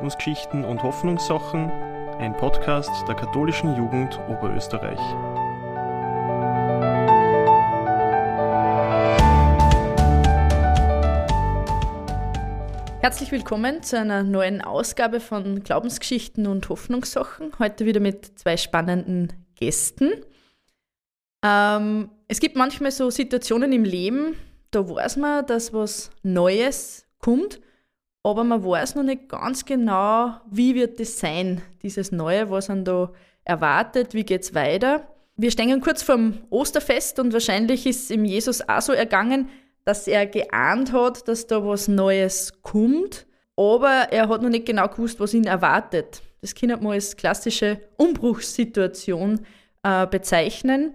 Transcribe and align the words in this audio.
Glaubensgeschichten 0.00 0.64
und 0.64 0.82
Hoffnungssachen, 0.82 1.70
ein 1.70 2.34
Podcast 2.38 2.90
der 3.06 3.14
katholischen 3.14 3.76
Jugend 3.76 4.18
Oberösterreich. 4.30 4.98
Herzlich 13.02 13.30
willkommen 13.30 13.82
zu 13.82 13.98
einer 13.98 14.22
neuen 14.22 14.62
Ausgabe 14.62 15.20
von 15.20 15.62
Glaubensgeschichten 15.62 16.46
und 16.46 16.70
Hoffnungssachen. 16.70 17.52
Heute 17.58 17.84
wieder 17.84 18.00
mit 18.00 18.38
zwei 18.38 18.56
spannenden 18.56 19.34
Gästen. 19.56 20.12
Ähm, 21.44 22.08
es 22.26 22.40
gibt 22.40 22.56
manchmal 22.56 22.92
so 22.92 23.10
Situationen 23.10 23.70
im 23.74 23.84
Leben, 23.84 24.34
da 24.70 24.88
weiß 24.88 25.18
man, 25.18 25.44
dass 25.44 25.74
was 25.74 26.10
Neues 26.22 27.04
kommt, 27.18 27.60
aber 28.22 28.44
man 28.44 28.64
weiß 28.64 28.94
noch 28.96 29.02
nicht 29.02 29.28
ganz 29.28 29.64
genau, 29.64 30.34
wie 30.50 30.74
wird 30.74 31.00
das 31.00 31.18
sein, 31.18 31.62
dieses 31.82 32.12
Neue, 32.12 32.50
was 32.50 32.68
man 32.68 32.84
da 32.84 33.12
erwartet, 33.44 34.14
wie 34.14 34.24
geht 34.24 34.42
es 34.42 34.54
weiter. 34.54 35.06
Wir 35.36 35.50
stehen 35.50 35.80
kurz 35.80 36.02
vorm 36.02 36.38
Osterfest 36.50 37.18
und 37.18 37.32
wahrscheinlich 37.32 37.86
ist 37.86 38.10
ihm 38.10 38.24
Jesus 38.24 38.60
auch 38.68 38.82
so 38.82 38.92
ergangen, 38.92 39.48
dass 39.84 40.06
er 40.06 40.26
geahnt 40.26 40.92
hat, 40.92 41.26
dass 41.28 41.46
da 41.46 41.64
was 41.64 41.88
Neues 41.88 42.62
kommt, 42.62 43.26
aber 43.56 44.08
er 44.10 44.28
hat 44.28 44.42
noch 44.42 44.50
nicht 44.50 44.66
genau 44.66 44.88
gewusst, 44.88 45.18
was 45.18 45.32
ihn 45.32 45.44
erwartet. 45.44 46.22
Das 46.42 46.54
kann 46.54 46.68
man 46.68 46.92
als 46.92 47.16
klassische 47.16 47.80
Umbruchssituation 47.96 49.40
äh, 49.82 50.06
bezeichnen. 50.06 50.94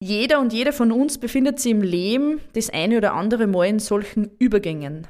Jeder 0.00 0.40
und 0.40 0.52
jede 0.52 0.72
von 0.72 0.92
uns 0.92 1.18
befindet 1.18 1.60
sich 1.60 1.72
im 1.72 1.82
Leben 1.82 2.40
das 2.52 2.70
eine 2.70 2.98
oder 2.98 3.14
andere 3.14 3.46
Mal 3.46 3.66
in 3.66 3.78
solchen 3.78 4.30
Übergängen. 4.38 5.06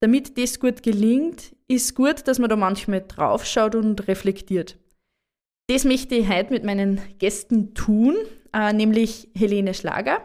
Damit 0.00 0.36
das 0.36 0.60
gut 0.60 0.82
gelingt, 0.82 1.56
ist 1.68 1.94
gut, 1.94 2.28
dass 2.28 2.38
man 2.38 2.50
da 2.50 2.56
manchmal 2.56 3.04
draufschaut 3.06 3.74
und 3.74 4.08
reflektiert. 4.08 4.78
Das 5.68 5.84
möchte 5.84 6.14
ich 6.14 6.28
heute 6.28 6.52
mit 6.52 6.64
meinen 6.64 7.00
Gästen 7.18 7.74
tun, 7.74 8.14
äh, 8.52 8.72
nämlich 8.72 9.28
Helene 9.34 9.74
Schlager. 9.74 10.20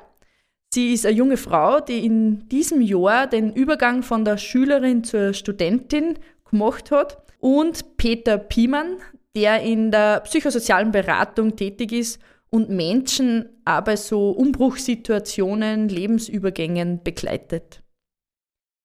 Sie 0.73 0.93
ist 0.93 1.05
eine 1.05 1.17
junge 1.17 1.37
Frau, 1.37 1.79
die 1.79 2.05
in 2.05 2.47
diesem 2.47 2.81
Jahr 2.81 3.27
den 3.27 3.53
Übergang 3.53 4.03
von 4.03 4.23
der 4.23 4.37
Schülerin 4.37 5.03
zur 5.03 5.33
Studentin 5.33 6.19
gemacht 6.49 6.91
hat. 6.91 7.17
Und 7.39 7.97
Peter 7.97 8.37
Piemann, 8.37 8.97
der 9.35 9.61
in 9.63 9.91
der 9.91 10.21
psychosozialen 10.21 10.91
Beratung 10.91 11.55
tätig 11.55 11.91
ist 11.91 12.21
und 12.49 12.69
Menschen 12.69 13.49
bei 13.65 13.95
so 13.95 14.29
Umbruchssituationen, 14.31 15.89
Lebensübergängen 15.89 17.01
begleitet. 17.03 17.80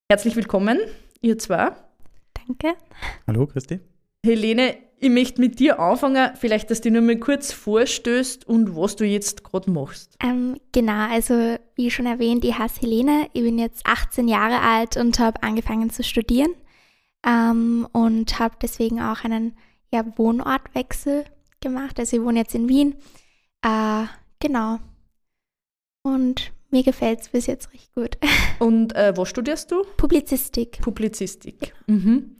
Herzlich 0.08 0.36
willkommen, 0.36 0.78
ihr 1.20 1.36
zwei. 1.36 1.72
Danke. 2.32 2.78
Hallo, 3.26 3.44
Christi. 3.48 3.80
Helene, 4.24 4.76
ich 5.00 5.10
möchte 5.10 5.40
mit 5.40 5.58
dir 5.58 5.80
anfangen, 5.80 6.30
vielleicht, 6.36 6.70
dass 6.70 6.80
du 6.80 6.92
nur 6.92 7.02
mal 7.02 7.18
kurz 7.18 7.52
vorstößt 7.52 8.46
und 8.46 8.76
was 8.76 8.94
du 8.94 9.04
jetzt 9.04 9.42
gerade 9.42 9.68
machst. 9.68 10.16
Ähm, 10.22 10.60
genau, 10.70 11.10
also 11.10 11.56
wie 11.74 11.90
schon 11.90 12.06
erwähnt, 12.06 12.44
ich 12.44 12.56
heiße 12.56 12.82
Helene, 12.82 13.28
ich 13.32 13.42
bin 13.42 13.58
jetzt 13.58 13.84
18 13.84 14.28
Jahre 14.28 14.60
alt 14.60 14.96
und 14.96 15.18
habe 15.18 15.42
angefangen 15.42 15.90
zu 15.90 16.04
studieren 16.04 16.54
ähm, 17.26 17.88
und 17.90 18.38
habe 18.38 18.54
deswegen 18.62 19.02
auch 19.02 19.24
einen 19.24 19.56
ja, 19.92 20.04
Wohnortwechsel 20.16 21.24
gemacht. 21.60 21.98
Also 21.98 22.16
ich 22.16 22.22
wohne 22.22 22.38
jetzt 22.38 22.54
in 22.54 22.68
Wien 22.68 22.94
äh, 23.62 24.04
genau. 24.38 24.78
Und 26.04 26.52
mir 26.76 26.82
gefällt 26.82 27.22
es 27.22 27.28
bis 27.30 27.46
jetzt 27.46 27.72
recht 27.72 27.94
gut. 27.94 28.18
Und 28.58 28.94
äh, 28.94 29.16
was 29.16 29.28
studierst 29.28 29.70
du? 29.70 29.82
Publizistik. 29.96 30.80
Publizistik. 30.82 31.74
Mhm. 31.86 32.36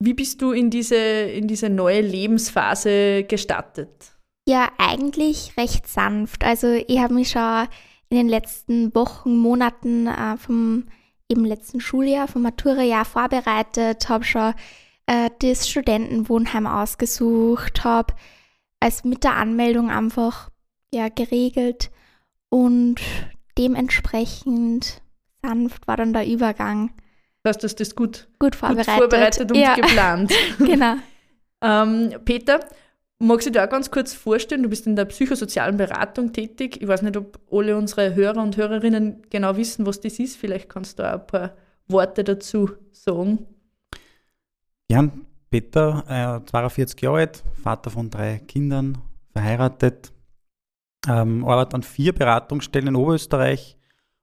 Wie 0.00 0.14
bist 0.14 0.42
du 0.42 0.50
in 0.50 0.70
diese, 0.70 0.96
in 0.96 1.46
diese 1.46 1.68
neue 1.68 2.00
Lebensphase 2.00 3.22
gestartet? 3.22 4.12
Ja, 4.48 4.70
eigentlich 4.78 5.56
recht 5.56 5.86
sanft. 5.86 6.44
Also 6.44 6.72
ich 6.72 6.98
habe 6.98 7.14
mich 7.14 7.30
schon 7.30 7.68
in 8.10 8.16
den 8.16 8.28
letzten 8.28 8.92
Wochen, 8.96 9.36
Monaten 9.36 10.08
äh, 10.08 10.36
vom 10.36 10.86
eben 11.28 11.44
letzten 11.44 11.80
Schuljahr, 11.80 12.26
vom 12.26 12.42
Maturajahr 12.42 13.04
vorbereitet, 13.04 14.08
habe 14.08 14.24
schon 14.24 14.54
äh, 15.06 15.30
das 15.40 15.68
Studentenwohnheim 15.68 16.66
ausgesucht, 16.66 17.84
habe 17.84 18.12
als 18.80 19.04
mit 19.04 19.22
der 19.22 19.36
Anmeldung 19.36 19.88
einfach 19.88 20.50
ja 20.92 21.08
geregelt 21.08 21.92
und 22.50 23.00
dementsprechend 23.58 25.02
sanft 25.42 25.86
war 25.86 25.96
dann 25.96 26.12
der 26.12 26.26
Übergang. 26.26 26.92
Das 27.42 27.50
heißt, 27.56 27.62
du 27.62 27.66
hast 27.66 27.80
das 27.80 27.94
gut, 27.94 28.28
gut 28.38 28.54
vorbereitet, 28.54 28.86
gut 28.86 28.98
vorbereitet 28.98 29.50
und 29.50 29.58
ja. 29.58 29.74
geplant. 29.76 30.32
genau. 30.58 30.94
ähm, 31.60 32.14
Peter, 32.24 32.60
magst 33.18 33.46
du 33.46 33.50
dir 33.50 33.64
auch 33.64 33.68
ganz 33.68 33.90
kurz 33.90 34.14
vorstellen, 34.14 34.62
du 34.62 34.68
bist 34.68 34.86
in 34.86 34.96
der 34.96 35.06
psychosozialen 35.06 35.76
Beratung 35.76 36.32
tätig. 36.32 36.80
Ich 36.80 36.88
weiß 36.88 37.02
nicht, 37.02 37.16
ob 37.16 37.40
alle 37.50 37.76
unsere 37.76 38.14
Hörer 38.14 38.42
und 38.42 38.56
Hörerinnen 38.56 39.22
genau 39.30 39.56
wissen, 39.56 39.86
was 39.86 40.00
das 40.00 40.18
ist. 40.18 40.36
Vielleicht 40.36 40.68
kannst 40.68 40.98
du 40.98 41.08
auch 41.08 41.20
ein 41.20 41.26
paar 41.26 41.56
Worte 41.88 42.24
dazu 42.24 42.70
sagen. 42.92 43.46
Ja, 44.88 45.08
Peter, 45.50 46.42
äh, 46.42 46.50
42 46.50 47.00
Jahre 47.00 47.18
alt, 47.18 47.42
Vater 47.62 47.90
von 47.90 48.10
drei 48.10 48.38
Kindern, 48.38 48.98
verheiratet, 49.32 50.12
ähm, 51.08 51.44
arbeitet 51.44 51.74
an 51.74 51.82
vier 51.82 52.12
Beratungsstellen 52.12 52.88
in 52.88 52.96
Oberösterreich 52.96 53.76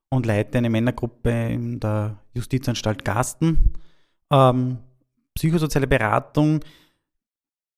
und 0.08 0.26
leite 0.26 0.58
eine 0.58 0.70
Männergruppe 0.70 1.30
in 1.30 1.80
der 1.80 2.18
Justizanstalt 2.34 3.04
Gasten. 3.04 3.74
Ähm, 4.30 4.78
psychosoziale 5.34 5.86
Beratung 5.86 6.60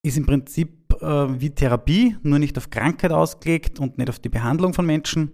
ist 0.02 0.16
im 0.16 0.26
Prinzip 0.26 0.94
äh, 1.00 1.40
wie 1.40 1.50
Therapie, 1.50 2.16
nur 2.22 2.38
nicht 2.38 2.56
auf 2.58 2.70
Krankheit 2.70 3.12
ausgelegt 3.12 3.80
und 3.80 3.98
nicht 3.98 4.10
auf 4.10 4.18
die 4.18 4.28
Behandlung 4.28 4.74
von 4.74 4.86
Menschen, 4.86 5.32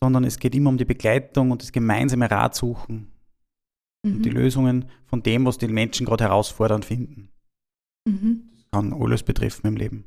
sondern 0.00 0.24
es 0.24 0.38
geht 0.38 0.54
immer 0.54 0.70
um 0.70 0.78
die 0.78 0.84
Begleitung 0.84 1.50
und 1.50 1.62
das 1.62 1.72
gemeinsame 1.72 2.30
Ratsuchen 2.30 3.12
mhm. 4.02 4.16
und 4.16 4.22
die 4.22 4.30
Lösungen 4.30 4.86
von 5.06 5.22
dem, 5.22 5.46
was 5.46 5.58
die 5.58 5.68
Menschen 5.68 6.06
gerade 6.06 6.24
herausfordernd 6.24 6.84
finden. 6.84 7.30
Mhm. 8.04 8.50
Das 8.54 8.70
kann 8.70 8.92
alles 8.92 9.22
betreffen 9.22 9.66
im 9.66 9.76
Leben. 9.76 10.04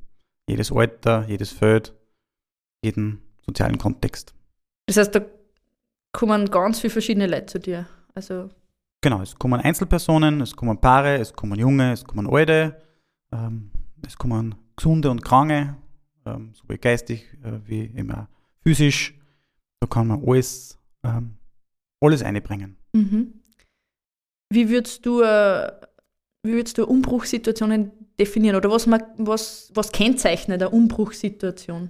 Jedes 0.47 0.71
Alter, 0.71 1.25
jedes 1.27 1.51
Feld, 1.51 1.93
jeden 2.87 3.21
sozialen 3.45 3.77
Kontext. 3.77 4.33
Das 4.87 4.97
heißt, 4.97 5.15
da 5.15 5.21
kommen 6.11 6.49
ganz 6.49 6.79
viele 6.79 6.91
verschiedene 6.91 7.27
Leute 7.27 7.45
zu 7.45 7.59
dir. 7.59 7.87
Also 8.15 8.49
genau, 9.01 9.21
es 9.21 9.35
kommen 9.35 9.59
Einzelpersonen, 9.59 10.41
es 10.41 10.55
kommen 10.55 10.79
Paare, 10.79 11.17
es 11.17 11.33
kommen 11.33 11.59
Junge, 11.59 11.93
es 11.93 12.03
kommen 12.03 12.27
Alte, 12.27 12.81
ähm, 13.31 13.71
es 14.05 14.17
kommen 14.17 14.55
Gesunde 14.75 15.09
und 15.09 15.23
Kranke, 15.23 15.75
ähm, 16.25 16.53
sowohl 16.53 16.77
geistig 16.77 17.25
äh, 17.43 17.59
wie 17.65 17.85
immer 17.85 18.29
physisch. 18.61 19.13
Da 19.79 19.87
kann 19.87 20.07
man 20.07 20.23
alles, 20.25 20.79
ähm, 21.03 21.37
alles 22.01 22.23
einbringen. 22.23 22.77
Mhm. 22.93 23.41
Wie 24.49 24.69
würdest 24.69 25.05
du 25.05 25.21
äh, 25.21 25.71
wie 26.43 26.53
würdest 26.53 26.77
du 26.77 26.85
Umbruchssituationen 26.85 27.91
definieren? 28.17 28.55
Oder 28.55 28.71
was, 28.71 28.89
was, 28.89 29.71
was 29.73 29.91
kennzeichnet 29.91 30.61
eine 30.61 30.69
Umbruchssituation? 30.69 31.89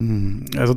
Hm, 0.00 0.46
also, 0.56 0.76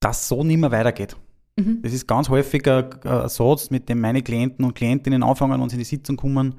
dass 0.00 0.28
so 0.28 0.44
nicht 0.44 0.58
mehr 0.58 0.70
weitergeht. 0.70 1.16
Mhm. 1.58 1.82
Das 1.82 1.92
ist 1.92 2.06
ganz 2.06 2.28
häufig 2.28 2.66
ein, 2.68 2.92
ein, 3.02 3.28
Satz, 3.28 3.70
mit 3.70 3.88
dem 3.88 4.00
meine 4.00 4.22
Klienten 4.22 4.64
und 4.64 4.74
Klientinnen 4.74 5.22
anfangen, 5.22 5.60
wenn 5.60 5.68
sie 5.68 5.76
in 5.76 5.80
die 5.80 5.84
Sitzung 5.84 6.16
kommen 6.16 6.54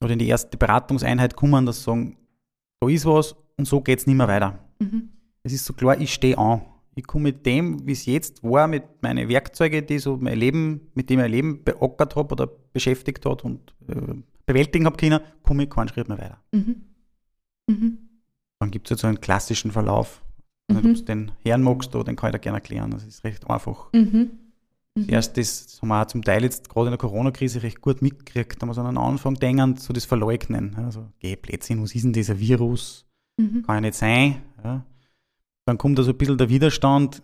oder 0.00 0.12
in 0.12 0.18
die 0.18 0.28
erste 0.28 0.56
Beratungseinheit 0.56 1.36
kommen, 1.36 1.66
dass 1.66 1.78
sie 1.78 1.84
sagen, 1.84 2.16
da 2.80 2.88
ist 2.88 3.04
was 3.04 3.34
und 3.56 3.66
so 3.66 3.80
geht 3.80 3.98
es 3.98 4.06
nicht 4.06 4.16
mehr 4.16 4.28
weiter. 4.28 4.58
Mhm. 4.78 5.10
Es 5.42 5.52
ist 5.52 5.64
so 5.64 5.72
klar, 5.72 6.00
ich 6.00 6.12
stehe 6.12 6.38
an. 6.38 6.62
Ich 6.94 7.06
komme 7.06 7.24
mit 7.24 7.46
dem, 7.46 7.86
wie 7.86 7.92
es 7.92 8.06
jetzt 8.06 8.42
war, 8.42 8.66
mit 8.66 8.82
meinen 9.02 9.28
Werkzeugen, 9.28 9.86
die 9.86 9.98
so 9.98 10.16
mein 10.16 10.36
Leben, 10.36 10.88
mit 10.94 11.08
dem 11.10 11.18
ich 11.18 11.22
mein 11.22 11.30
Leben 11.30 11.64
beackert 11.64 12.16
habe 12.16 12.32
oder 12.32 12.48
beschäftigt 12.72 13.24
hat 13.24 13.44
und 13.44 13.72
äh, 13.88 14.14
bewältigen 14.46 14.86
habe 14.86 14.96
können, 14.96 15.20
komme 15.42 15.64
ich 15.64 15.70
keinen 15.70 15.88
Schritt 15.88 16.08
mehr 16.08 16.18
weiter. 16.18 16.42
Mhm. 16.52 16.82
Mhm. 17.68 17.98
Dann 18.58 18.70
gibt 18.70 18.88
es 18.88 18.90
jetzt 18.90 19.02
so 19.02 19.06
einen 19.06 19.20
klassischen 19.20 19.70
Verlauf. 19.70 20.22
Mhm. 20.68 20.76
Ob 20.76 20.82
du 20.82 20.94
den 21.02 21.32
Herrn 21.42 21.62
magst, 21.62 21.92
den 21.94 22.16
kann 22.16 22.30
ich 22.30 22.36
dir 22.36 22.40
gerne 22.40 22.58
erklären. 22.58 22.90
Das 22.90 23.04
ist 23.04 23.24
recht 23.24 23.48
einfach. 23.48 23.92
Mhm. 23.92 24.30
Mhm. 24.94 25.04
Erst 25.08 25.36
das, 25.36 25.66
das 25.66 25.82
haben 25.82 25.88
wir 25.88 26.02
auch 26.02 26.06
zum 26.06 26.22
Teil 26.22 26.42
jetzt 26.42 26.68
gerade 26.68 26.88
in 26.88 26.92
der 26.92 26.98
Corona-Krise 26.98 27.62
recht 27.62 27.80
gut 27.80 28.02
mitgekriegt. 28.02 28.56
Da 28.56 28.62
haben 28.62 28.68
wir 28.68 28.74
so 28.74 28.82
an 28.82 28.94
den 28.94 28.98
Anfang 29.02 29.34
denken, 29.34 29.76
so 29.76 29.92
das 29.92 30.04
Verleugnen. 30.04 30.74
Also, 30.76 31.06
geh, 31.20 31.36
Blödsinn, 31.36 31.82
was 31.82 31.94
ist 31.94 32.04
denn 32.04 32.12
dieser 32.12 32.38
Virus? 32.38 33.06
Mhm. 33.38 33.62
Kann 33.64 33.76
ja 33.76 33.80
nicht 33.80 33.94
sein. 33.94 34.42
Ja 34.62 34.84
dann 35.68 35.76
kommt 35.76 35.98
da 35.98 36.02
so 36.02 36.12
ein 36.12 36.16
bisschen 36.16 36.38
der 36.38 36.48
Widerstand, 36.48 37.22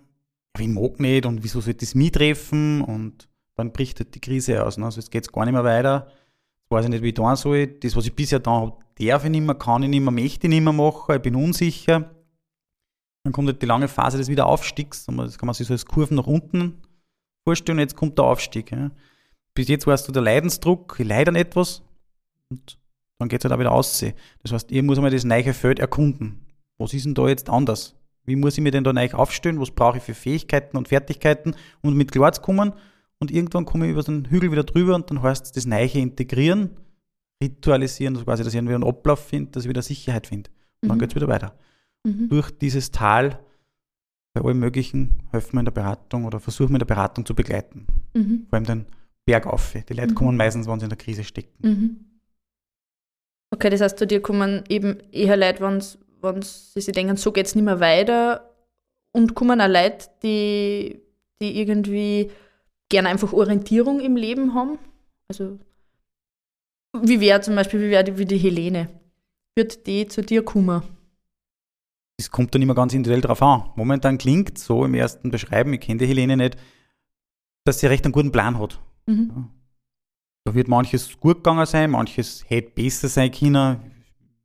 ich 0.58 0.68
mag 0.68 1.00
nicht 1.00 1.24
und 1.24 1.42
wieso 1.42 1.60
sollte 1.60 1.84
es 1.84 1.94
mich 1.94 2.12
treffen 2.12 2.82
und 2.82 3.26
dann 3.56 3.72
bricht 3.72 3.98
halt 4.00 4.14
die 4.14 4.20
Krise 4.20 4.64
aus. 4.64 4.76
Ne? 4.76 4.84
Also 4.84 5.00
jetzt 5.00 5.10
geht 5.10 5.24
es 5.24 5.32
gar 5.32 5.46
nicht 5.46 5.54
mehr 5.54 5.64
weiter. 5.64 6.08
Jetzt 6.60 6.70
weiß 6.70 6.84
ich 6.84 6.90
nicht, 6.90 7.02
wie 7.02 7.08
ich 7.08 7.14
tun 7.14 7.34
soll. 7.36 7.66
Das, 7.66 7.96
was 7.96 8.04
ich 8.04 8.14
bisher 8.14 8.40
da 8.40 8.50
habe, 8.50 8.76
darf 9.00 9.24
ich 9.24 9.30
nicht 9.30 9.46
mehr, 9.46 9.54
kann 9.54 9.82
ich 9.82 9.88
nicht 9.88 10.02
mehr, 10.02 10.10
möchte 10.10 10.46
ich 10.46 10.50
nicht 10.50 10.62
mehr 10.62 10.74
machen, 10.74 11.16
ich 11.16 11.22
bin 11.22 11.34
unsicher. 11.34 12.13
Dann 13.24 13.32
kommt 13.32 13.48
halt 13.48 13.60
die 13.60 13.66
lange 13.66 13.88
Phase 13.88 14.18
des 14.18 14.28
Wiederaufstiegs. 14.28 15.06
Das 15.06 15.38
kann 15.38 15.46
man 15.46 15.54
sich 15.54 15.66
so 15.66 15.72
als 15.72 15.86
Kurven 15.86 16.16
nach 16.16 16.26
unten 16.26 16.82
vorstellen. 17.44 17.78
Jetzt 17.78 17.96
kommt 17.96 18.18
der 18.18 18.26
Aufstieg. 18.26 18.70
Ja. 18.70 18.90
Bis 19.54 19.68
jetzt 19.68 19.86
warst 19.86 20.06
du 20.06 20.12
der 20.12 20.22
Leidensdruck, 20.22 20.96
ich 20.98 21.06
leide 21.06 21.30
an 21.30 21.36
etwas. 21.36 21.82
Und 22.50 22.78
dann 23.18 23.28
geht 23.28 23.40
es 23.40 23.44
halt 23.44 23.54
auch 23.54 23.60
wieder 23.60 23.72
aussehen. 23.72 24.14
Das 24.42 24.52
heißt, 24.52 24.70
ich 24.70 24.82
muss 24.82 24.98
einmal 24.98 25.10
das 25.10 25.24
neue 25.24 25.54
Feld 25.54 25.78
erkunden. 25.78 26.44
Was 26.78 26.92
ist 26.92 27.06
denn 27.06 27.14
da 27.14 27.28
jetzt 27.28 27.48
anders? 27.48 27.96
Wie 28.24 28.36
muss 28.36 28.54
ich 28.54 28.62
mir 28.62 28.70
denn 28.70 28.84
da 28.84 28.92
neu 28.92 29.10
aufstellen? 29.12 29.60
Was 29.60 29.70
brauche 29.70 29.98
ich 29.98 30.04
für 30.04 30.14
Fähigkeiten 30.14 30.76
und 30.76 30.88
Fertigkeiten, 30.88 31.54
um 31.82 31.94
mit 31.94 32.12
klar 32.12 32.32
zu 32.32 32.42
kommen? 32.42 32.72
Und 33.20 33.30
irgendwann 33.30 33.64
komme 33.64 33.86
ich 33.86 33.92
über 33.92 34.02
den 34.02 34.28
Hügel 34.28 34.50
wieder 34.50 34.64
drüber 34.64 34.94
und 34.94 35.10
dann 35.10 35.22
heißt 35.22 35.46
es 35.46 35.52
das 35.52 35.66
Neue 35.66 35.86
integrieren, 35.92 36.76
ritualisieren, 37.42 38.16
also 38.16 38.24
quasi, 38.24 38.42
dass 38.42 38.52
ich 38.52 38.58
irgendwie 38.58 38.74
einen 38.74 38.84
Ablauf 38.84 39.20
finde, 39.20 39.52
dass 39.52 39.64
ich 39.64 39.68
wieder 39.68 39.82
Sicherheit 39.82 40.26
finde. 40.26 40.50
Und 40.80 40.86
mhm. 40.86 40.88
dann 40.88 40.98
geht 40.98 41.10
es 41.10 41.14
wieder 41.14 41.28
weiter. 41.28 41.54
Mhm. 42.04 42.28
Durch 42.28 42.50
dieses 42.50 42.90
Tal 42.90 43.38
bei 44.34 44.42
allem 44.42 44.58
Möglichen 44.58 45.22
helfen 45.30 45.54
wir 45.54 45.60
in 45.60 45.64
der 45.64 45.72
Beratung 45.72 46.24
oder 46.24 46.40
versuchen 46.40 46.70
wir 46.70 46.76
in 46.76 46.80
der 46.80 46.86
Beratung 46.86 47.24
zu 47.24 47.34
begleiten. 47.34 47.86
Mhm. 48.14 48.46
Vor 48.48 48.56
allem 48.56 48.66
den 48.66 48.86
Berg 49.24 49.46
auf. 49.46 49.72
Die 49.72 49.94
Leute 49.94 50.10
mhm. 50.10 50.14
kommen 50.14 50.36
meistens, 50.36 50.66
wenn 50.66 50.80
sie 50.80 50.86
in 50.86 50.90
der 50.90 50.98
Krise 50.98 51.24
stecken. 51.24 51.68
Mhm. 51.68 51.96
Okay, 53.50 53.70
das 53.70 53.80
heißt, 53.80 53.98
zu 53.98 54.06
dir 54.06 54.20
kommen 54.20 54.64
eben 54.68 54.98
eher 55.12 55.36
Leute, 55.36 55.62
wenn 55.62 55.80
sie 56.42 56.80
sich 56.80 56.92
denken, 56.92 57.16
so 57.16 57.30
geht 57.30 57.46
es 57.46 57.54
nicht 57.54 57.64
mehr 57.64 57.80
weiter 57.80 58.50
und 59.12 59.34
kommen 59.34 59.60
auch 59.60 59.68
Leute, 59.68 60.08
die, 60.22 61.00
die 61.40 61.60
irgendwie 61.60 62.30
gerne 62.88 63.10
einfach 63.10 63.32
Orientierung 63.32 64.00
im 64.00 64.16
Leben 64.16 64.54
haben. 64.54 64.78
Also 65.28 65.58
wie 66.92 67.20
wäre 67.20 67.40
zum 67.40 67.54
Beispiel, 67.54 67.80
wie 67.80 67.90
wäre 67.90 68.04
die, 68.04 68.18
wie 68.18 68.24
die 68.24 68.36
Helene? 68.36 68.88
Wird 69.56 69.86
die 69.86 70.08
zu 70.08 70.22
dir 70.22 70.44
kommen? 70.44 70.82
Das 72.16 72.30
kommt 72.30 72.54
dann 72.54 72.62
immer 72.62 72.74
ganz 72.74 72.94
individuell 72.94 73.20
drauf 73.20 73.42
an. 73.42 73.64
Momentan 73.76 74.18
klingt 74.18 74.58
so 74.58 74.84
im 74.84 74.94
ersten 74.94 75.30
Beschreiben, 75.30 75.72
ich 75.72 75.80
kenne 75.80 75.98
die 75.98 76.06
Helene 76.06 76.36
nicht, 76.36 76.56
dass 77.64 77.80
sie 77.80 77.86
recht 77.86 78.04
einen 78.04 78.12
guten 78.12 78.30
Plan 78.30 78.58
hat. 78.58 78.80
Mhm. 79.06 79.32
Ja. 79.34 79.48
Da 80.44 80.54
wird 80.54 80.68
manches 80.68 81.18
gut 81.18 81.38
gegangen 81.38 81.66
sein, 81.66 81.90
manches 81.90 82.44
hätte 82.48 82.70
besser 82.70 83.08
sein 83.08 83.30
können, 83.30 83.78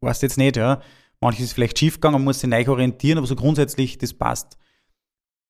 weiß 0.01 0.21
jetzt 0.21 0.37
nicht, 0.37 0.55
ja. 0.55 0.81
Manches 1.21 1.45
ist 1.45 1.53
vielleicht 1.53 1.77
schief 1.77 1.95
gegangen, 1.95 2.13
man 2.13 2.23
muss 2.23 2.39
sich 2.39 2.49
neu 2.49 2.65
orientieren, 2.69 3.17
aber 3.17 3.27
so 3.27 3.35
grundsätzlich, 3.35 3.97
das 3.97 4.13
passt. 4.13 4.57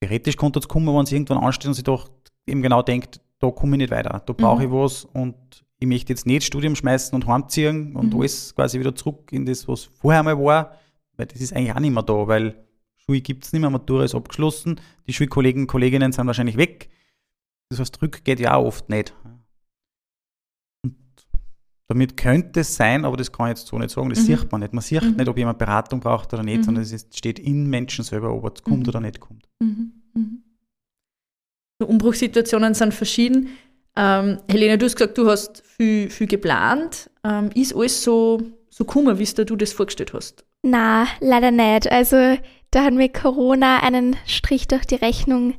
Theoretisch 0.02 0.36
könnte 0.36 0.60
es 0.60 0.68
kommen, 0.68 0.96
wenn 0.96 1.06
sie 1.06 1.16
irgendwann 1.16 1.38
ansteht 1.38 1.68
und 1.68 1.76
sich 1.76 1.84
doch 1.84 2.10
eben 2.48 2.64
genau 2.64 2.82
denkt, 2.82 3.22
da 3.40 3.52
komme 3.52 3.76
ich 3.76 3.80
nicht 3.80 3.92
weiter, 3.92 4.22
da 4.26 4.34
brauche 4.34 4.68
mhm. 4.68 4.68
ich 4.68 4.72
was 4.72 5.06
und 5.06 5.36
ich 5.80 5.88
möchte 5.88 6.12
jetzt 6.12 6.26
nicht 6.26 6.44
Studium 6.44 6.76
schmeißen 6.76 7.14
und 7.16 7.28
heimziehen 7.28 7.96
und 7.96 8.14
mhm. 8.14 8.22
alles 8.22 8.54
quasi 8.56 8.80
wieder 8.80 8.96
zurück 8.96 9.32
in 9.32 9.46
das, 9.46 9.68
was 9.68 9.86
vorher 9.86 10.24
mal 10.24 10.38
war, 10.38 10.76
weil 11.20 11.28
das 11.28 11.42
ist 11.42 11.54
eigentlich 11.54 11.74
auch 11.74 11.80
nicht 11.80 11.94
mehr 11.94 12.02
da, 12.02 12.28
weil 12.28 12.66
Schule 12.96 13.20
gibt 13.20 13.44
es 13.44 13.52
nicht 13.52 13.60
mehr, 13.60 13.70
Matura 13.70 14.06
ist 14.06 14.16
abgeschlossen, 14.16 14.80
die 15.06 15.14
Schulkollegen 15.14 15.64
und 15.64 15.68
Kolleginnen 15.68 16.14
sind 16.14 16.28
wahrscheinlich 16.28 16.56
weg. 16.56 16.90
Das 17.70 17.80
heißt, 17.80 18.02
Rück 18.02 18.24
geht 18.24 18.40
ja 18.40 18.56
auch 18.56 18.66
oft 18.66 18.90
nicht. 18.90 19.14
Und 20.82 20.96
damit 21.90 22.16
könnte 22.16 22.62
es 22.62 22.74
sein, 22.74 23.04
aber 23.04 23.18
das 23.18 23.32
kann 23.32 23.48
ich 23.48 23.58
jetzt 23.58 23.68
so 23.68 23.78
nicht 23.78 23.90
sagen, 23.92 24.10
das 24.10 24.22
mhm. 24.22 24.26
sieht 24.26 24.52
man 24.52 24.62
nicht. 24.62 24.74
Man 24.74 24.82
sieht 24.82 25.04
mhm. 25.04 25.18
nicht, 25.18 25.28
ob 25.28 25.38
jemand 25.38 25.60
Beratung 25.60 26.00
braucht 26.00 26.34
oder 26.34 26.42
nicht, 26.42 26.60
mhm. 26.60 26.64
sondern 26.64 26.84
es 26.84 27.08
steht 27.14 27.38
in 27.38 27.68
Menschen 27.68 28.06
selber, 28.06 28.34
ob 28.34 28.56
es 28.58 28.64
kommt 28.64 28.84
mhm. 28.84 28.90
oder 28.90 29.02
nicht 29.02 29.20
kommt. 29.20 29.50
Mhm. 29.60 29.92
Mhm. 30.14 30.44
Umbruchssituationen 31.84 32.74
sind 32.74 32.94
verschieden. 32.94 33.50
Ähm, 33.98 34.38
Helene, 34.48 34.78
du 34.78 34.86
hast 34.86 34.96
gesagt, 34.96 35.18
du 35.18 35.30
hast 35.30 35.64
viel, 35.66 36.10
viel 36.10 36.28
geplant. 36.28 37.10
Ähm, 37.26 37.50
ist 37.56 37.76
alles 37.76 38.02
so, 38.04 38.42
so 38.70 38.86
gekommen, 38.86 39.20
wie 39.20 39.26
du 39.26 39.56
das 39.58 39.74
vorgestellt 39.74 40.14
hast? 40.14 40.46
Na, 40.62 41.08
leider 41.20 41.52
nicht. 41.52 41.92
Also 41.92 42.38
da 42.72 42.84
hat 42.84 42.94
mir 42.94 43.10
Corona 43.10 43.80
einen 43.80 44.16
Strich 44.26 44.68
durch 44.68 44.86
die 44.86 44.96
Rechnung 44.96 45.56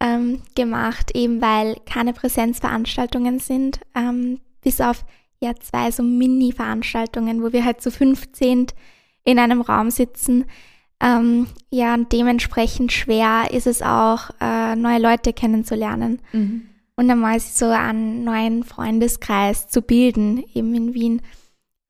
ähm, 0.00 0.42
gemacht, 0.54 1.12
eben 1.14 1.40
weil 1.40 1.76
keine 1.86 2.12
Präsenzveranstaltungen 2.12 3.38
sind, 3.38 3.80
ähm, 3.94 4.40
bis 4.62 4.80
auf 4.80 5.04
ja 5.40 5.54
zwei 5.54 5.90
so 5.90 6.02
Mini-Veranstaltungen, 6.02 7.42
wo 7.42 7.52
wir 7.52 7.64
halt 7.64 7.80
zu 7.80 7.90
15 7.90 8.66
in 9.24 9.38
einem 9.38 9.60
Raum 9.60 9.90
sitzen. 9.90 10.46
Ähm, 11.02 11.46
ja, 11.70 11.94
und 11.94 12.12
dementsprechend 12.12 12.92
schwer 12.92 13.48
ist 13.50 13.66
es 13.66 13.80
auch, 13.80 14.30
äh, 14.40 14.76
neue 14.76 14.98
Leute 14.98 15.32
kennenzulernen. 15.32 16.20
Mhm. 16.32 16.66
Und 16.96 17.08
dann 17.08 17.20
mal 17.20 17.40
so 17.40 17.66
einen 17.66 18.24
neuen 18.24 18.64
Freundeskreis 18.64 19.68
zu 19.68 19.80
bilden, 19.80 20.44
eben 20.52 20.74
in 20.74 20.92
Wien. 20.92 21.22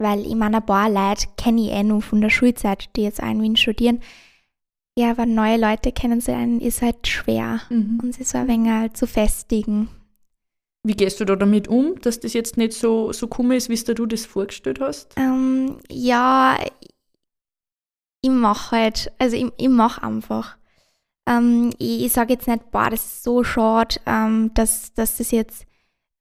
Weil 0.01 0.27
ich 0.27 0.35
meine, 0.35 0.57
ein 0.57 0.67
paar 0.67 0.89
Leute 0.89 1.27
kenne 1.37 1.61
ich 1.61 1.73
eh 1.73 1.83
nur 1.83 2.01
von 2.01 2.23
der 2.23 2.31
Schulzeit, 2.31 2.89
die 2.97 3.03
jetzt 3.03 3.23
auch 3.23 3.31
in 3.31 3.43
Wien 3.43 3.57
studieren. 3.57 4.01
Ja, 4.99 5.11
aber 5.11 5.27
neue 5.27 5.59
Leute 5.59 5.93
kennenzulernen 5.93 6.59
ist 6.61 6.81
halt 6.81 7.07
schwer 7.07 7.61
mhm. 7.69 8.01
und 8.03 8.15
sie 8.15 8.25
so 8.25 8.39
ein 8.39 8.49
wenig 8.49 8.73
halt 8.73 8.97
zu 8.97 9.07
festigen. 9.07 9.91
Wie 10.83 10.95
gehst 10.95 11.21
du 11.21 11.27
da 11.27 11.37
damit 11.37 11.69
um, 11.69 12.01
dass 12.01 12.19
das 12.19 12.33
jetzt 12.33 12.57
nicht 12.57 12.73
so, 12.73 13.13
so 13.13 13.29
komisch 13.29 13.69
ist, 13.69 13.89
wie 13.89 13.95
du 13.95 14.07
das 14.07 14.25
vorgestellt 14.25 14.81
hast? 14.81 15.13
Ähm, 15.19 15.77
ja, 15.91 16.57
ich 18.23 18.31
mache 18.31 18.77
halt, 18.77 19.13
also 19.19 19.37
ich, 19.37 19.53
ich 19.59 19.69
mache 19.69 20.03
einfach. 20.03 20.57
Ähm, 21.29 21.75
ich, 21.77 22.07
ich 22.07 22.13
sage 22.13 22.33
jetzt 22.33 22.49
nicht, 22.49 22.71
boah, 22.71 22.89
das 22.89 23.05
ist 23.05 23.23
so 23.23 23.45
schade, 23.45 23.97
ähm, 24.07 24.51
dass, 24.55 24.95
dass 24.95 25.19
das 25.19 25.31
jetzt 25.31 25.67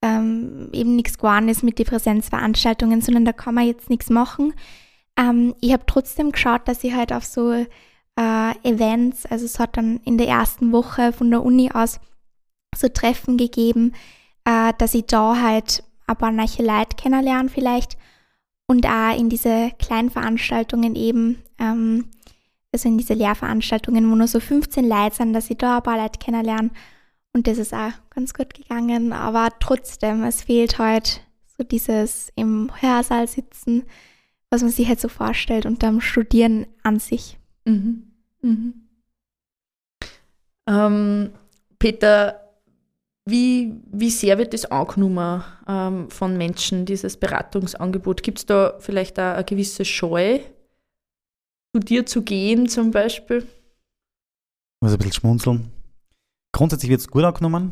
ähm, 0.01 0.69
eben 0.71 0.95
nichts 0.95 1.17
geworden 1.17 1.49
ist 1.49 1.63
mit 1.63 1.77
den 1.77 1.85
Präsenzveranstaltungen, 1.85 3.01
sondern 3.01 3.25
da 3.25 3.33
kann 3.33 3.55
man 3.55 3.67
jetzt 3.67 3.89
nichts 3.89 4.09
machen. 4.09 4.53
Ähm, 5.17 5.55
ich 5.61 5.73
habe 5.73 5.83
trotzdem 5.85 6.31
geschaut, 6.31 6.67
dass 6.67 6.83
ich 6.83 6.93
halt 6.93 7.11
auf 7.11 7.25
so 7.25 7.51
äh, 7.51 7.65
Events, 8.63 9.25
also 9.25 9.45
es 9.45 9.59
hat 9.59 9.77
dann 9.77 9.99
in 10.05 10.17
der 10.17 10.27
ersten 10.27 10.71
Woche 10.71 11.13
von 11.13 11.29
der 11.29 11.43
Uni 11.43 11.71
aus 11.71 11.99
so 12.75 12.87
Treffen 12.87 13.37
gegeben, 13.37 13.93
äh, 14.45 14.73
dass 14.77 14.93
ich 14.93 15.05
da 15.05 15.41
halt 15.41 15.83
ein 16.07 16.15
paar 16.15 16.31
neue 16.31 16.47
Leute 16.59 16.95
kennenlerne 16.97 17.49
vielleicht 17.49 17.97
und 18.67 18.85
auch 18.85 19.17
in 19.17 19.29
diese 19.29 19.71
kleinen 19.79 20.09
Veranstaltungen 20.09 20.95
eben, 20.95 21.41
ähm, 21.57 22.05
also 22.71 22.87
in 22.87 22.97
diese 22.97 23.15
Lehrveranstaltungen, 23.15 24.09
wo 24.09 24.15
nur 24.15 24.27
so 24.27 24.39
15 24.39 24.87
Leute 24.87 25.15
sind, 25.15 25.33
dass 25.33 25.49
ich 25.49 25.57
da 25.57 25.77
ein 25.77 25.83
paar 25.83 25.97
Leute 25.97 26.19
kennenlerne. 26.19 26.69
Und 27.33 27.47
das 27.47 27.57
ist 27.57 27.73
auch 27.73 27.91
ganz 28.09 28.33
gut 28.33 28.53
gegangen. 28.53 29.13
Aber 29.13 29.49
trotzdem, 29.59 30.23
es 30.23 30.41
fehlt 30.41 30.79
halt 30.79 31.21
so 31.57 31.63
dieses 31.63 32.31
im 32.35 32.71
Hörsaal 32.81 33.27
sitzen, 33.27 33.83
was 34.49 34.61
man 34.61 34.71
sich 34.71 34.87
halt 34.87 34.99
so 34.99 35.09
vorstellt 35.09 35.65
und 35.65 35.83
dann 35.83 36.01
Studieren 36.01 36.65
an 36.83 36.99
sich. 36.99 37.37
Mhm. 37.65 38.11
Mhm. 38.41 38.73
Ähm, 40.67 41.31
Peter, 41.77 42.49
wie, 43.25 43.73
wie 43.91 44.09
sehr 44.09 44.37
wird 44.37 44.53
das 44.53 44.65
angenommen 44.65 45.43
ähm, 45.67 46.09
von 46.09 46.37
Menschen, 46.37 46.85
dieses 46.85 47.17
Beratungsangebot? 47.17 48.23
Gibt 48.23 48.39
es 48.39 48.45
da 48.45 48.75
vielleicht 48.79 49.19
auch 49.19 49.35
eine 49.35 49.43
gewisse 49.43 49.85
Scheu, 49.85 50.39
zu 51.73 51.79
dir 51.79 52.05
zu 52.05 52.23
gehen 52.23 52.67
zum 52.67 52.91
Beispiel? 52.91 53.39
Ich 53.39 54.81
muss 54.81 54.93
ein 54.93 54.97
bisschen 54.97 55.13
schmunzeln. 55.13 55.78
Grundsätzlich 56.59 56.89
wird 56.89 56.99
es 56.99 57.07
gut 57.07 57.23
angenommen, 57.23 57.71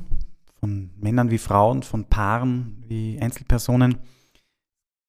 von 0.62 0.92
Männern 0.96 1.30
wie 1.30 1.40
Frauen, 1.40 1.84
von 1.84 2.06
Paaren 2.06 2.86
wie 2.88 3.20
Einzelpersonen. 3.20 3.98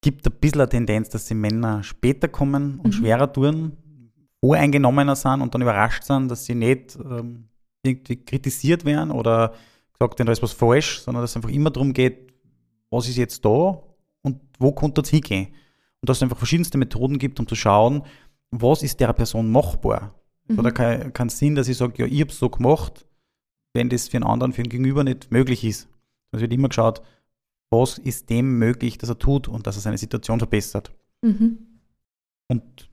Gibt 0.02 0.26
ein 0.26 0.32
bisschen 0.40 0.62
eine 0.62 0.68
Tendenz, 0.68 1.11
dass 1.11 1.26
die 1.26 1.35
Männer 1.35 1.85
später 1.85 2.26
kommen 2.26 2.80
und 2.80 2.87
mhm. 2.88 2.92
schwerer 2.92 3.32
tun, 3.32 3.76
voreingenommener 4.40 5.14
sind 5.14 5.42
und 5.42 5.54
dann 5.54 5.62
überrascht 5.62 6.02
sind, 6.02 6.28
dass 6.28 6.44
sie 6.44 6.56
nicht 6.56 6.97
ähm, 6.97 7.50
irgendwie 7.85 8.16
kritisiert 8.16 8.85
werden 8.85 9.12
oder 9.12 9.54
gesagt, 9.97 10.18
da 10.18 10.32
ist 10.32 10.42
was 10.42 10.50
falsch, 10.50 10.99
sondern 10.99 11.23
dass 11.23 11.30
es 11.30 11.37
einfach 11.37 11.50
immer 11.50 11.70
darum 11.70 11.92
geht, 11.92 12.32
was 12.90 13.08
ist 13.08 13.16
jetzt 13.16 13.44
da 13.44 13.80
und 14.23 14.40
wo 14.58 14.73
könnte 14.73 15.02
es 15.02 15.11
hingehen. 15.11 15.54
Und 16.00 16.08
dass 16.08 16.16
es 16.16 16.25
einfach 16.25 16.38
verschiedenste 16.38 16.78
Methoden 16.78 17.16
gibt, 17.16 17.38
um 17.38 17.47
zu 17.47 17.54
schauen, 17.54 18.02
was 18.50 18.82
ist 18.82 18.99
der 18.99 19.12
Person 19.12 19.52
machbar. 19.52 20.16
Mhm. 20.49 20.58
Oder 20.58 20.73
kein, 20.73 21.12
kein 21.12 21.28
Sinn, 21.28 21.54
dass 21.54 21.68
ich 21.68 21.76
sage, 21.76 22.02
ja, 22.02 22.06
ich 22.06 22.20
habe 22.20 22.32
es 22.32 22.40
so 22.40 22.50
gemacht, 22.50 23.04
wenn 23.75 23.88
das 23.88 24.08
für 24.08 24.16
einen 24.16 24.25
anderen, 24.25 24.52
für 24.52 24.62
einen 24.62 24.70
Gegenüber 24.70 25.04
nicht 25.04 25.30
möglich 25.30 25.64
ist. 25.64 25.88
Es 26.32 26.40
wird 26.40 26.52
immer 26.52 26.68
geschaut, 26.68 27.02
was 27.70 27.98
ist 27.98 28.30
dem 28.30 28.58
möglich, 28.58 28.98
dass 28.98 29.10
er 29.10 29.18
tut 29.18 29.48
und 29.48 29.66
dass 29.66 29.76
er 29.76 29.82
seine 29.82 29.98
Situation 29.98 30.38
verbessert. 30.38 30.92
Mhm. 31.22 31.58
Und 32.48 32.90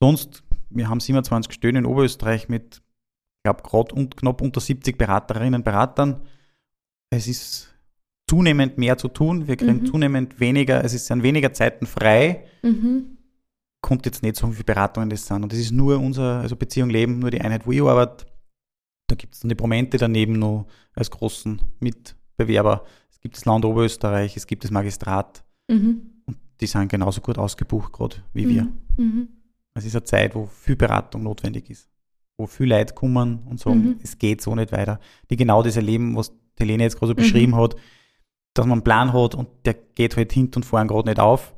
sonst, 0.00 0.42
wir 0.70 0.88
haben 0.88 1.00
27 1.00 1.52
Stellen 1.52 1.76
in 1.76 1.86
Oberösterreich 1.86 2.48
mit, 2.48 2.76
ich 2.76 3.42
glaube, 3.44 3.62
gerade 3.62 3.94
und 3.94 4.16
knapp 4.16 4.40
unter 4.40 4.60
70 4.60 4.96
Beraterinnen 4.96 5.56
und 5.56 5.64
Beratern 5.64 6.22
es 7.14 7.26
ist 7.28 7.74
zunehmend 8.28 8.78
mehr 8.78 8.98
zu 8.98 9.08
tun. 9.08 9.46
Wir 9.46 9.56
kriegen 9.56 9.80
mhm. 9.80 9.86
zunehmend 9.86 10.40
weniger, 10.40 10.84
es 10.84 10.94
ist 10.94 11.10
an 11.10 11.22
weniger 11.22 11.52
Zeiten 11.52 11.86
frei. 11.86 12.44
Mhm. 12.62 13.18
Kommt 13.80 14.06
jetzt 14.06 14.22
nicht 14.22 14.36
so, 14.36 14.48
wie 14.48 14.54
viele 14.54 14.64
Beratungen 14.64 15.10
das 15.10 15.26
sind. 15.26 15.42
Und 15.42 15.52
das 15.52 15.58
ist 15.58 15.72
nur 15.72 15.98
unser, 15.98 16.40
also 16.40 16.56
Beziehung 16.56 16.90
Leben, 16.90 17.18
nur 17.18 17.30
die 17.30 17.40
Einheit, 17.40 17.66
wo 17.66 17.72
ich 17.72 17.82
arbeite. 17.82 18.26
Da 19.06 19.14
gibt 19.16 19.34
es 19.34 19.40
dann 19.40 19.48
die 19.48 19.54
Promente 19.54 19.98
daneben 19.98 20.38
noch 20.38 20.66
als 20.94 21.10
großen 21.10 21.60
Mitbewerber. 21.80 22.84
Es 23.10 23.20
gibt 23.20 23.36
das 23.36 23.44
Land 23.44 23.64
Oberösterreich, 23.64 24.36
es 24.36 24.46
gibt 24.46 24.64
das 24.64 24.70
Magistrat. 24.70 25.44
Mhm. 25.68 26.22
Und 26.26 26.38
die 26.60 26.66
sind 26.66 26.88
genauso 26.88 27.20
gut 27.20 27.38
ausgebucht 27.38 27.92
gerade 27.92 28.16
wie 28.32 28.48
wir. 28.48 28.64
Mhm. 28.64 28.74
mhm. 28.96 29.28
Es 29.76 29.84
ist 29.84 29.96
eine 29.96 30.04
Zeit, 30.04 30.36
wo 30.36 30.46
viel 30.46 30.76
Beratung 30.76 31.24
notwendig 31.24 31.68
ist. 31.68 31.88
Wo 32.38 32.46
viele 32.46 32.78
Leute 32.78 32.94
kommen 32.94 33.40
und 33.46 33.58
sagen, 33.58 33.80
mhm. 33.80 33.96
es 34.02 34.16
geht 34.18 34.40
so 34.40 34.54
nicht 34.54 34.70
weiter. 34.70 35.00
Die 35.30 35.36
genau 35.36 35.64
das 35.64 35.74
erleben, 35.74 36.14
was 36.14 36.32
die 36.60 36.64
Lene 36.64 36.84
jetzt 36.84 36.96
gerade 36.96 37.08
so 37.08 37.14
beschrieben 37.14 37.52
mhm. 37.52 37.56
hat, 37.56 37.76
dass 38.54 38.66
man 38.66 38.74
einen 38.74 38.84
Plan 38.84 39.12
hat 39.12 39.34
und 39.34 39.48
der 39.64 39.74
geht 39.74 40.16
halt 40.16 40.32
hinten 40.32 40.56
und 40.56 40.62
vorne 40.62 40.86
gerade 40.86 41.08
nicht 41.08 41.18
auf. 41.18 41.54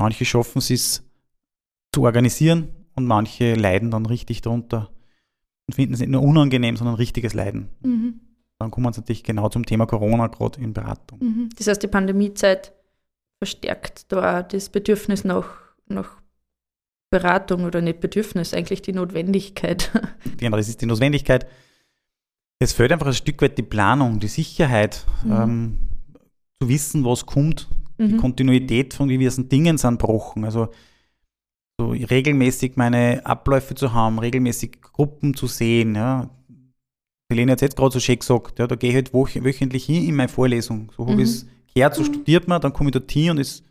Manche 0.00 0.24
schaffen 0.24 0.58
es 0.58 1.04
zu 1.92 2.02
organisieren 2.02 2.68
und 2.96 3.04
manche 3.06 3.54
leiden 3.54 3.90
dann 3.90 4.06
richtig 4.06 4.40
darunter 4.40 4.90
und 5.66 5.74
finden 5.74 5.94
es 5.94 6.00
nicht 6.00 6.10
nur 6.10 6.22
unangenehm, 6.22 6.76
sondern 6.76 6.96
richtiges 6.96 7.34
Leiden. 7.34 7.68
Mhm. 7.82 8.20
Dann 8.58 8.70
kommen 8.70 8.86
wir 8.86 8.90
natürlich 8.90 9.24
genau 9.24 9.48
zum 9.48 9.66
Thema 9.66 9.86
Corona, 9.86 10.28
gerade 10.28 10.60
in 10.60 10.72
Beratung. 10.72 11.18
Mhm. 11.20 11.48
Das 11.56 11.66
heißt, 11.66 11.82
die 11.82 11.88
Pandemiezeit 11.88 12.72
verstärkt 13.38 14.10
da 14.12 14.42
das 14.42 14.68
Bedürfnis 14.68 15.24
nach, 15.24 15.48
nach 15.86 16.22
Beratung 17.10 17.64
oder 17.64 17.80
nicht 17.80 18.00
Bedürfnis, 18.00 18.54
eigentlich 18.54 18.82
die 18.82 18.92
Notwendigkeit. 18.92 19.90
Genau, 20.36 20.56
das 20.56 20.68
ist 20.68 20.82
die 20.82 20.86
Notwendigkeit. 20.86 21.46
Es 22.58 22.72
fehlt 22.72 22.92
einfach 22.92 23.06
ein 23.06 23.14
Stück 23.14 23.40
weit 23.40 23.56
die 23.56 23.62
Planung, 23.62 24.18
die 24.20 24.28
Sicherheit, 24.28 25.06
mhm. 25.24 25.32
ähm, 25.32 25.78
zu 26.60 26.68
wissen, 26.68 27.04
was 27.04 27.24
kommt, 27.24 27.68
mhm. 27.98 28.08
die 28.08 28.16
Kontinuität 28.16 28.94
von 28.94 29.08
gewissen 29.08 29.48
Dingen 29.48 29.78
sind 29.78 29.98
gebrochen. 29.98 30.44
Also 30.44 30.68
so 31.78 31.90
regelmäßig 31.90 32.76
meine 32.76 33.24
Abläufe 33.26 33.74
zu 33.74 33.92
haben, 33.92 34.18
regelmäßig 34.18 34.80
Gruppen 34.80 35.34
zu 35.34 35.46
sehen. 35.46 35.94
Ja. 35.94 36.30
Helene 37.30 37.52
hat 37.52 37.58
es 37.58 37.62
jetzt 37.62 37.76
gerade 37.76 37.92
so 37.92 38.00
schön 38.00 38.18
gesagt, 38.18 38.58
ja, 38.58 38.66
da 38.66 38.76
gehe 38.76 38.90
ich 38.90 38.96
halt 38.96 39.12
wöchentlich 39.12 39.86
hin 39.86 40.06
in 40.06 40.14
meine 40.14 40.28
Vorlesung. 40.28 40.92
So 40.96 41.06
habe 41.06 41.22
ich 41.22 41.28
es 41.28 41.46
gehört, 41.74 41.94
so 41.94 42.02
mhm. 42.02 42.06
studiert 42.06 42.48
man, 42.48 42.60
dann 42.60 42.72
komme 42.72 42.90
ich 42.90 42.92
dorthin 42.92 43.30
und 43.30 43.38
es 43.38 43.64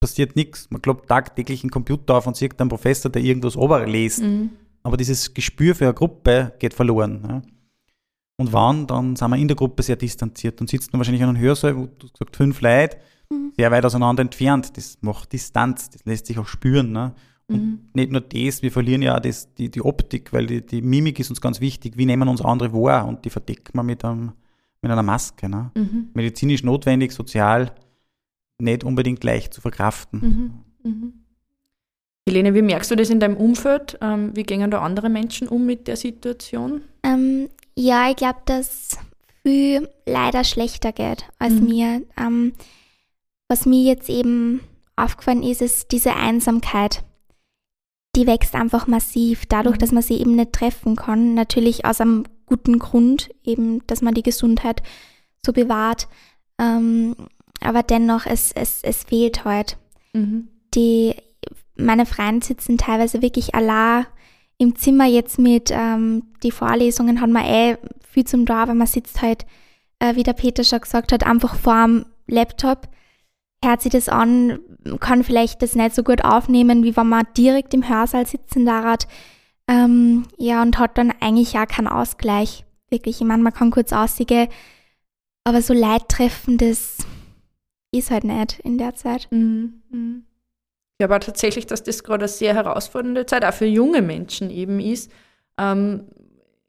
passiert 0.00 0.36
nichts. 0.36 0.68
Man 0.70 0.82
klappt 0.82 1.08
tagtäglich 1.08 1.62
einen 1.62 1.70
Computer 1.70 2.16
auf 2.16 2.26
und 2.26 2.36
sieht 2.36 2.58
einen 2.60 2.68
Professor, 2.68 3.10
der 3.10 3.22
irgendwas 3.22 3.56
oberliest. 3.56 4.22
Mhm. 4.22 4.50
Aber 4.82 4.96
dieses 4.96 5.34
Gespür 5.34 5.74
für 5.74 5.84
eine 5.84 5.94
Gruppe 5.94 6.54
geht 6.58 6.74
verloren. 6.74 7.24
Ja. 7.28 7.42
Und 8.38 8.52
wann, 8.52 8.86
dann 8.86 9.16
sind 9.16 9.30
wir 9.30 9.36
in 9.36 9.48
der 9.48 9.56
Gruppe 9.56 9.82
sehr 9.82 9.96
distanziert 9.96 10.60
und 10.60 10.68
sitzen 10.68 10.92
wahrscheinlich 10.92 11.22
an 11.22 11.30
einem 11.30 11.38
Hörsaal, 11.38 11.76
wo 11.76 11.86
du 11.86 12.08
gesagt 12.08 12.36
fünf 12.36 12.60
Leute, 12.60 12.98
mhm. 13.30 13.52
sehr 13.56 13.70
weit 13.70 13.84
auseinander 13.84 14.22
entfernt. 14.22 14.76
Das 14.76 14.98
macht 15.00 15.32
Distanz, 15.32 15.90
das 15.90 16.04
lässt 16.04 16.26
sich 16.26 16.38
auch 16.38 16.46
spüren. 16.46 16.92
Ne? 16.92 17.14
Und 17.48 17.62
mhm. 17.62 17.78
nicht 17.94 18.10
nur 18.10 18.20
das, 18.20 18.62
wir 18.62 18.72
verlieren 18.72 19.02
ja 19.02 19.16
auch 19.16 19.20
das, 19.20 19.54
die, 19.54 19.70
die 19.70 19.82
Optik, 19.82 20.32
weil 20.32 20.46
die, 20.46 20.64
die 20.64 20.82
Mimik 20.82 21.18
ist 21.20 21.30
uns 21.30 21.40
ganz 21.40 21.60
wichtig. 21.60 21.96
Wie 21.96 22.06
nehmen 22.06 22.28
uns 22.28 22.40
andere 22.40 22.72
wahr? 22.72 23.06
Und 23.06 23.24
die 23.24 23.30
verdecken 23.30 23.72
wir 23.74 23.82
mit, 23.82 24.04
einem, 24.04 24.32
mit 24.82 24.90
einer 24.90 25.02
Maske. 25.02 25.48
Ne? 25.48 25.70
Mhm. 25.74 26.08
Medizinisch 26.14 26.62
notwendig, 26.62 27.12
sozial 27.12 27.72
nicht 28.58 28.84
unbedingt 28.84 29.22
leicht 29.22 29.54
zu 29.54 29.60
verkraften. 29.60 30.62
Mhm. 30.82 30.90
Mhm. 30.90 31.12
Helene, 32.28 32.54
wie 32.54 32.62
merkst 32.62 32.90
du 32.90 32.96
das 32.96 33.10
in 33.10 33.20
deinem 33.20 33.36
Umfeld? 33.36 33.98
Ähm, 34.00 34.32
wie 34.34 34.42
gehen 34.42 34.68
da 34.70 34.80
andere 34.80 35.08
Menschen 35.08 35.46
um 35.46 35.64
mit 35.64 35.86
der 35.86 35.96
Situation? 35.96 36.80
Ähm, 37.04 37.48
ja, 37.76 38.10
ich 38.10 38.16
glaube, 38.16 38.40
dass 38.46 38.98
viel 39.44 39.88
leider 40.06 40.42
schlechter 40.42 40.92
geht 40.92 41.28
als 41.38 41.54
mhm. 41.54 41.64
mir. 41.64 42.02
Ähm, 42.16 42.54
was 43.48 43.66
mir 43.66 43.82
jetzt 43.82 44.08
eben 44.08 44.60
aufgefallen 44.96 45.42
ist, 45.42 45.62
ist 45.62 45.92
diese 45.92 46.14
Einsamkeit. 46.14 47.04
Die 48.16 48.26
wächst 48.26 48.54
einfach 48.54 48.86
massiv, 48.86 49.46
dadurch, 49.46 49.76
mhm. 49.76 49.80
dass 49.80 49.92
man 49.92 50.02
sie 50.02 50.18
eben 50.18 50.36
nicht 50.36 50.52
treffen 50.52 50.96
kann. 50.96 51.34
Natürlich 51.34 51.84
aus 51.84 52.00
einem 52.00 52.24
guten 52.46 52.78
Grund, 52.78 53.30
eben, 53.44 53.86
dass 53.86 54.02
man 54.02 54.14
die 54.14 54.22
Gesundheit 54.22 54.82
so 55.44 55.52
bewahrt. 55.52 56.08
Ähm, 56.58 57.14
aber 57.60 57.82
dennoch, 57.82 58.26
es, 58.26 58.52
es, 58.52 58.80
es 58.82 59.04
fehlt 59.04 59.44
heute. 59.44 59.76
Mhm. 60.12 60.48
Die, 60.74 61.14
meine 61.76 62.06
Freunde 62.06 62.44
sitzen 62.44 62.78
teilweise 62.78 63.22
wirklich 63.22 63.54
allein 63.54 64.06
im 64.58 64.74
Zimmer 64.76 65.04
jetzt 65.04 65.38
mit 65.38 65.70
ähm, 65.70 66.24
die 66.42 66.50
Vorlesungen 66.50 67.20
hat 67.20 67.28
man 67.28 67.44
eh 67.44 67.76
viel 68.08 68.24
zum 68.24 68.46
da, 68.46 68.62
aber 68.62 68.74
man 68.74 68.86
sitzt 68.86 69.20
halt, 69.20 69.44
äh, 69.98 70.16
wie 70.16 70.22
der 70.22 70.32
Peter 70.32 70.64
schon 70.64 70.80
gesagt 70.80 71.12
hat, 71.12 71.26
einfach 71.26 71.54
vor 71.54 71.84
dem 71.84 72.06
Laptop, 72.26 72.88
hört 73.66 73.82
sich 73.82 73.92
das 73.92 74.08
an, 74.08 74.60
kann 75.00 75.24
vielleicht 75.24 75.60
das 75.62 75.74
nicht 75.74 75.94
so 75.94 76.02
gut 76.02 76.24
aufnehmen, 76.24 76.84
wie 76.84 76.96
wenn 76.96 77.08
man 77.08 77.26
direkt 77.36 77.74
im 77.74 77.88
Hörsaal 77.88 78.26
sitzen 78.26 78.64
darf. 78.64 79.00
Ähm, 79.68 80.26
ja, 80.38 80.62
und 80.62 80.78
hat 80.78 80.96
dann 80.96 81.12
eigentlich 81.20 81.58
auch 81.58 81.66
keinen 81.66 81.88
Ausgleich. 81.88 82.64
Wirklich, 82.88 83.20
ich 83.20 83.26
meine, 83.26 83.42
man 83.42 83.52
kann 83.52 83.72
kurz 83.72 83.92
aussehen, 83.92 84.48
aber 85.44 85.60
so 85.60 85.74
Leid 85.74 86.08
treffen, 86.08 86.56
das 86.56 86.98
ist 87.92 88.10
halt 88.10 88.24
nicht 88.24 88.60
in 88.60 88.78
der 88.78 88.94
Zeit. 88.94 89.28
Mhm. 89.30 89.82
Mhm. 89.90 90.24
Ich 90.92 91.06
glaube 91.06 91.20
tatsächlich, 91.20 91.66
dass 91.66 91.82
das 91.82 92.04
gerade 92.04 92.24
eine 92.24 92.28
sehr 92.28 92.54
herausfordernde 92.54 93.26
Zeit 93.26 93.44
auch 93.44 93.52
für 93.52 93.66
junge 93.66 94.02
Menschen 94.02 94.50
eben 94.50 94.80
ist. 94.80 95.10
Ähm, 95.58 96.06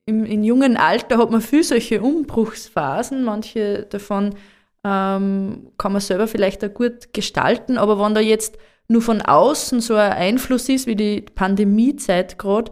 im, 0.06 0.26
in 0.26 0.44
jungen 0.44 0.76
Alter 0.76 1.18
hat 1.18 1.32
man 1.32 1.42
viel 1.42 1.64
solche 1.64 2.02
Umbruchsphasen. 2.02 3.24
Manche 3.24 3.84
davon 3.90 4.36
ähm, 4.88 5.72
kann 5.78 5.92
man 5.92 6.02
selber 6.02 6.28
vielleicht 6.28 6.64
auch 6.64 6.74
gut 6.74 7.14
gestalten. 7.14 7.78
Aber 7.78 8.00
wenn 8.00 8.16
da 8.16 8.22
jetzt 8.22 8.58
nur 8.88 9.02
von 9.02 9.22
außen 9.22 9.82
so 9.82 9.96
ein 9.96 10.14
Einfluss 10.14 10.70
ist, 10.70 10.88
wie 10.88 10.96
die 10.96 11.22
Pandemiezeit 11.22 12.40
gerade, 12.40 12.72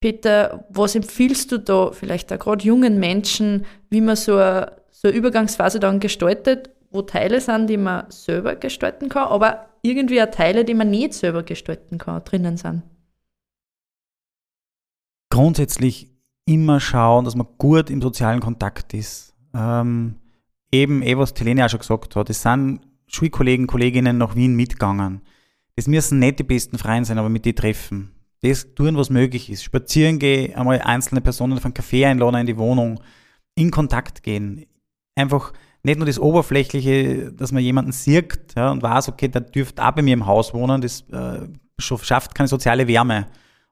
Peter, 0.00 0.66
was 0.70 0.94
empfiehlst 0.94 1.52
du 1.52 1.58
da 1.58 1.92
vielleicht 1.92 2.32
auch 2.32 2.38
gerade 2.38 2.64
jungen 2.64 2.98
Menschen, 2.98 3.64
wie 3.90 4.00
man 4.00 4.16
so 4.16 4.36
eine, 4.36 4.72
so 4.90 5.08
eine 5.08 5.16
Übergangsphase 5.16 5.80
dann 5.80 6.00
gestaltet, 6.00 6.70
wo 6.90 7.02
Teile 7.02 7.40
sind, 7.40 7.68
die 7.68 7.76
man 7.76 8.10
selber 8.10 8.56
gestalten 8.56 9.08
kann, 9.08 9.28
aber 9.28 9.68
irgendwie 9.82 10.20
auch 10.20 10.30
Teile, 10.30 10.64
die 10.64 10.74
man 10.74 10.90
nicht 10.90 11.14
selber 11.14 11.42
gestalten 11.42 11.98
kann, 11.98 12.24
drinnen 12.24 12.56
sind. 12.56 12.82
Grundsätzlich 15.30 16.10
immer 16.44 16.80
schauen, 16.80 17.24
dass 17.24 17.34
man 17.34 17.46
gut 17.58 17.90
im 17.90 18.02
sozialen 18.02 18.40
Kontakt 18.40 18.94
ist. 18.94 19.34
Ähm, 19.54 20.16
eben, 20.72 21.02
eh, 21.02 21.16
was 21.16 21.34
Helene 21.36 21.64
auch 21.64 21.70
schon 21.70 21.80
gesagt 21.80 22.16
hat, 22.16 22.30
es 22.30 22.42
sind 22.42 22.80
Schulkollegen, 23.06 23.66
Kolleginnen 23.66 24.18
nach 24.18 24.34
Wien 24.34 24.54
mitgegangen. 24.54 25.22
Das 25.76 25.86
müssen 25.86 26.18
nicht 26.18 26.38
die 26.38 26.44
besten 26.44 26.78
Freunde 26.78 27.04
sein, 27.04 27.18
aber 27.18 27.28
mit 27.28 27.44
die 27.44 27.54
treffen. 27.54 28.12
Das 28.42 28.74
tun, 28.74 28.96
was 28.96 29.10
möglich 29.10 29.50
ist. 29.50 29.62
Spazieren 29.62 30.18
gehen, 30.18 30.54
einmal 30.54 30.80
einzelne 30.80 31.20
Personen 31.20 31.58
von 31.58 31.74
Kaffee 31.74 32.04
einladen 32.04 32.40
in 32.40 32.46
die 32.46 32.56
Wohnung, 32.56 33.00
in 33.54 33.70
Kontakt 33.70 34.22
gehen. 34.22 34.66
Einfach 35.14 35.52
nicht 35.82 35.98
nur 35.98 36.06
das 36.06 36.18
Oberflächliche, 36.18 37.32
dass 37.32 37.52
man 37.52 37.62
jemanden 37.62 37.92
sieht 37.92 38.54
ja, 38.56 38.70
und 38.72 38.82
weiß, 38.82 39.08
okay, 39.08 39.28
der 39.28 39.42
dürfte 39.42 39.86
auch 39.86 39.92
bei 39.92 40.02
mir 40.02 40.14
im 40.14 40.26
Haus 40.26 40.52
wohnen, 40.52 40.80
das 40.80 41.02
äh, 41.12 41.46
schafft 41.78 42.34
keine 42.34 42.48
soziale 42.48 42.88
Wärme. 42.88 43.26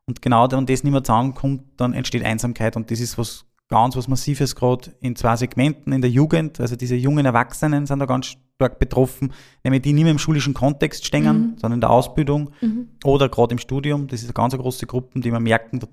Und 0.07 0.23
genau 0.23 0.51
wenn 0.51 0.67
das 0.67 0.85
nicht 0.85 0.93
mehr 0.93 1.03
zusammenkommt, 1.03 1.63
dann 1.77 1.93
entsteht 1.93 2.25
Einsamkeit. 2.25 2.77
Und 2.77 2.91
das 2.91 3.01
ist 3.01 3.19
was 3.19 3.47
ganz 3.69 3.97
was 3.97 4.09
Massives 4.09 4.55
gerade 4.55 4.95
in 5.01 5.17
zwei 5.17 5.37
Segmenten 5.37 5.93
in 5.93 6.01
der 6.01 6.11
Jugend. 6.11 6.61
Also 6.61 6.77
diese 6.77 6.97
jungen 6.97 7.25
Erwachsenen 7.25 7.87
sind 7.87 7.99
da 7.99 8.07
ganz 8.07 8.37
stark 8.57 8.79
betroffen, 8.79 9.33
nämlich 9.63 9.83
die 9.83 9.93
nicht 9.93 10.05
mehr 10.05 10.13
im 10.13 10.19
schulischen 10.19 10.55
Kontext 10.55 11.05
stehen, 11.07 11.25
mhm. 11.25 11.53
sondern 11.57 11.79
in 11.79 11.81
der 11.81 11.91
Ausbildung 11.91 12.51
mhm. 12.61 12.89
oder 13.05 13.29
gerade 13.29 13.53
im 13.53 13.59
Studium. 13.59 14.07
Das 14.07 14.21
ist 14.21 14.27
eine 14.27 14.35
ganz 14.35 14.57
große 14.57 14.87
Gruppe, 14.87 15.21
die 15.21 15.31
man 15.31 15.43
merken, 15.43 15.81
da 15.81 15.89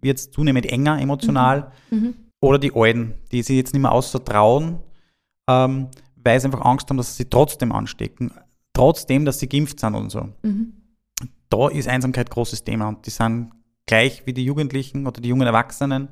wird 0.00 0.18
es 0.18 0.30
zunehmend 0.30 0.66
enger 0.66 1.00
emotional. 1.00 1.72
Mhm. 1.90 1.98
mhm. 1.98 2.14
Oder 2.38 2.58
die 2.58 2.72
Alten, 2.74 3.14
die 3.32 3.42
sich 3.42 3.56
jetzt 3.56 3.72
nicht 3.72 3.80
mehr 3.80 3.92
außer 3.92 4.22
trauen, 4.22 4.80
ähm, 5.48 5.88
weil 6.22 6.38
sie 6.38 6.46
einfach 6.46 6.64
Angst 6.64 6.88
haben, 6.90 6.98
dass 6.98 7.16
sie 7.16 7.24
trotzdem 7.24 7.72
anstecken, 7.72 8.30
trotzdem, 8.74 9.24
dass 9.24 9.38
sie 9.38 9.48
geimpft 9.48 9.80
sind 9.80 9.94
und 9.94 10.10
so. 10.10 10.28
Mhm. 10.42 10.74
Da 11.48 11.68
ist 11.68 11.88
Einsamkeit 11.88 12.28
ein 12.28 12.34
großes 12.34 12.62
Thema 12.62 12.88
und 12.88 13.06
die 13.06 13.10
sind 13.10 13.52
gleich 13.86 14.26
wie 14.26 14.34
die 14.34 14.44
Jugendlichen 14.44 15.06
oder 15.06 15.20
die 15.20 15.30
jungen 15.30 15.46
Erwachsenen, 15.46 16.08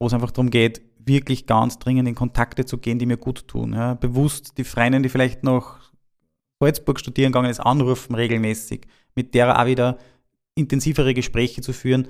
wo 0.00 0.06
es 0.06 0.14
einfach 0.14 0.30
darum 0.30 0.50
geht, 0.50 0.82
wirklich 0.98 1.46
ganz 1.46 1.78
dringend 1.78 2.08
in 2.08 2.14
Kontakte 2.14 2.64
zu 2.64 2.78
gehen, 2.78 2.98
die 2.98 3.06
mir 3.06 3.16
gut 3.16 3.48
tun. 3.48 3.72
Ja. 3.72 3.94
Bewusst 3.94 4.58
die 4.58 4.64
Freundin, 4.64 5.02
die 5.02 5.08
vielleicht 5.08 5.42
noch 5.42 5.78
Salzburg 6.60 7.00
studieren 7.00 7.32
gegangen 7.32 7.50
ist, 7.50 7.60
anrufen 7.60 8.14
regelmäßig, 8.14 8.86
mit 9.14 9.34
der 9.34 9.58
auch 9.58 9.66
wieder 9.66 9.98
intensivere 10.54 11.14
Gespräche 11.14 11.62
zu 11.62 11.72
führen, 11.72 12.08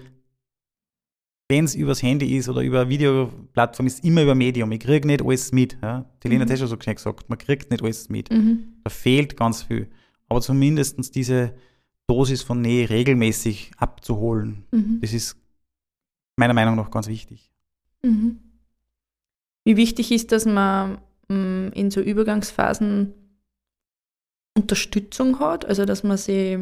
wenn 1.51 1.65
es 1.65 1.75
übers 1.75 2.03
Handy 2.03 2.37
ist 2.37 2.49
oder 2.49 2.61
über 2.61 2.83
eine 2.83 2.91
Videoplattform, 2.91 3.87
ist 3.87 4.05
immer 4.05 4.23
über 4.23 4.35
Medium. 4.35 4.71
Ich 4.73 4.81
kriege 4.81 5.07
nicht 5.07 5.23
alles 5.23 5.51
mit. 5.53 5.79
Ja? 5.83 6.05
Die 6.23 6.29
Lena 6.29 6.45
mhm. 6.45 6.51
hat 6.51 6.51
ja 6.51 6.57
schon 6.59 6.69
so 6.69 6.77
gesagt, 6.77 7.29
man 7.29 7.39
kriegt 7.39 7.71
nicht 7.71 7.83
alles 7.83 8.09
mit. 8.11 8.31
Mhm. 8.31 8.75
Da 8.85 8.91
fehlt 8.91 9.37
ganz 9.37 9.63
viel. 9.63 9.89
Aber 10.29 10.43
zumindest 10.43 11.15
diese 11.15 11.55
Dosis 12.07 12.43
von 12.43 12.61
Nähe 12.61 12.91
regelmäßig 12.91 13.71
abzuholen, 13.79 14.65
mhm. 14.73 14.99
das 15.01 15.15
ist 15.15 15.37
meiner 16.37 16.55
Meinung 16.55 16.77
nach 16.77 16.91
ganz 16.91 17.09
wichtig. 17.09 17.51
Mhm. 18.03 18.39
Wie 19.65 19.77
wichtig 19.77 20.13
ist, 20.13 20.33
dass 20.33 20.45
man 20.47 20.99
mm, 21.29 21.69
in 21.75 21.91
so 21.91 22.01
Übergangsphasen 22.01 23.15
Unterstützung 24.57 25.39
hat, 25.39 25.65
also 25.65 25.85
dass 25.85 26.03
man 26.03 26.17
sie, 26.17 26.59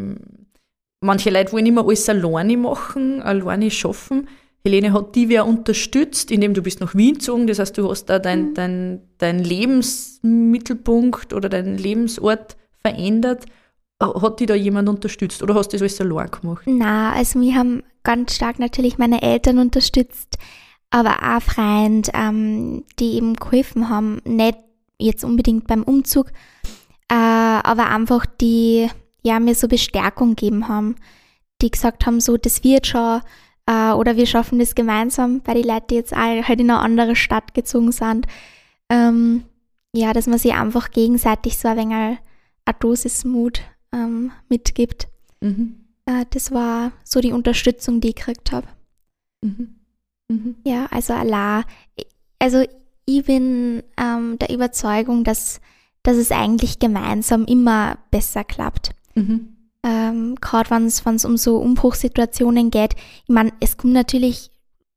manche 1.01 1.31
Leute 1.31 1.53
wollen 1.53 1.67
immer 1.67 1.87
alles 1.87 2.09
alleine 2.09 2.57
machen, 2.57 3.23
alleine 3.23 3.71
schaffen. 3.71 4.29
Helene 4.65 4.93
hat 4.93 5.15
die 5.15 5.29
wer 5.29 5.47
unterstützt, 5.47 6.31
indem 6.31 6.53
du 6.53 6.63
bist 6.63 6.81
nach 6.81 6.95
Wien 6.95 7.15
gezogen. 7.15 7.47
Das 7.47 7.59
heißt, 7.59 7.79
du 7.79 7.89
hast 7.89 8.07
da 8.07 8.19
deinen 8.19 8.51
mhm. 8.51 8.55
dein, 8.55 9.01
dein 9.19 9.39
Lebensmittelpunkt 9.39 11.33
oder 11.33 11.49
deinen 11.49 11.79
Lebensort 11.79 12.57
verändert. 12.83 13.47
Hat 14.03 14.41
die 14.41 14.47
da 14.47 14.55
jemand 14.55 14.89
unterstützt 14.89 15.43
oder 15.43 15.55
hast 15.55 15.69
du 15.69 15.79
das 15.79 15.83
alles 15.83 16.01
allein 16.01 16.31
gemacht? 16.31 16.65
Na, 16.67 17.13
also 17.13 17.41
wir 17.41 17.55
haben 17.55 17.83
ganz 18.03 18.35
stark 18.35 18.59
natürlich 18.59 18.99
meine 18.99 19.23
Eltern 19.23 19.59
unterstützt, 19.59 20.37
aber 20.91 21.17
auch 21.23 21.43
Freunde, 21.43 22.11
ähm, 22.15 22.85
die 22.99 23.15
eben 23.15 23.35
geholfen 23.35 23.89
haben. 23.89 24.21
Nicht 24.25 24.59
jetzt 24.99 25.25
unbedingt 25.25 25.67
beim 25.67 25.83
Umzug, 25.83 26.29
äh, 27.09 27.15
aber 27.15 27.91
einfach 27.91 28.27
die 28.27 28.89
ja, 29.27 29.41
mir 29.41 29.55
so 29.55 29.69
Bestärkung 29.69 30.31
gegeben 30.37 30.69
haben, 30.69 30.97
die 31.61 31.71
gesagt 31.71 32.07
haben, 32.07 32.21
so, 32.21 32.37
das 32.37 32.63
wird 32.63 32.87
schon, 32.87 33.21
äh, 33.67 33.91
oder 33.91 34.17
wir 34.17 34.27
schaffen 34.27 34.59
das 34.59 34.75
gemeinsam, 34.75 35.43
weil 35.45 35.63
die 35.63 35.69
Leute 35.69 35.97
jetzt 35.97 36.13
alle 36.13 36.47
halt 36.47 36.61
in 36.61 36.71
eine 36.71 36.79
andere 36.79 37.17
Stadt 37.17 37.53
gezogen 37.53 37.93
sind. 37.93 38.27
Ähm, 38.89 39.45
ja, 39.93 40.13
dass 40.13 40.27
man 40.27 40.39
sich 40.39 40.53
einfach 40.53 40.91
gegenseitig 40.91 41.59
so 41.59 41.69
ein 41.69 41.77
wenig 41.77 41.95
eine 41.95 42.19
Dosis 42.79 43.25
Mut 43.25 43.63
ähm, 43.93 44.31
mitgibt. 44.49 45.09
Mhm. 45.41 45.87
Äh, 46.05 46.27
das 46.31 46.53
war 46.53 46.93
so 47.03 47.21
die 47.21 47.33
Unterstützung, 47.33 48.01
die 48.01 48.11
ich 48.11 48.17
gekriegt 48.17 48.53
habe. 48.53 48.69
Mhm. 49.43 49.76
Mhm. 50.29 50.57
Ja, 50.65 50.87
also 50.91 51.15
Allah, 51.15 51.65
also 52.39 52.65
ich 53.05 53.25
bin 53.25 53.83
ähm, 53.97 54.39
der 54.39 54.53
Überzeugung, 54.53 55.25
dass, 55.25 55.61
dass 56.03 56.17
es 56.17 56.33
eigentlich 56.33 56.79
gemeinsam 56.79 57.45
immer 57.45 57.99
besser 58.11 58.45
klappt. 58.45 58.91
Mhm. 59.15 59.57
Ähm, 59.83 60.35
Gerade 60.41 60.71
wenn 60.71 60.87
es 60.87 61.25
um 61.25 61.37
so 61.37 61.59
Umbruchssituationen 61.59 62.71
geht. 62.71 62.95
Ich 63.23 63.29
meine, 63.29 63.53
es 63.61 63.77
kommt 63.77 63.93
natürlich, 63.93 64.51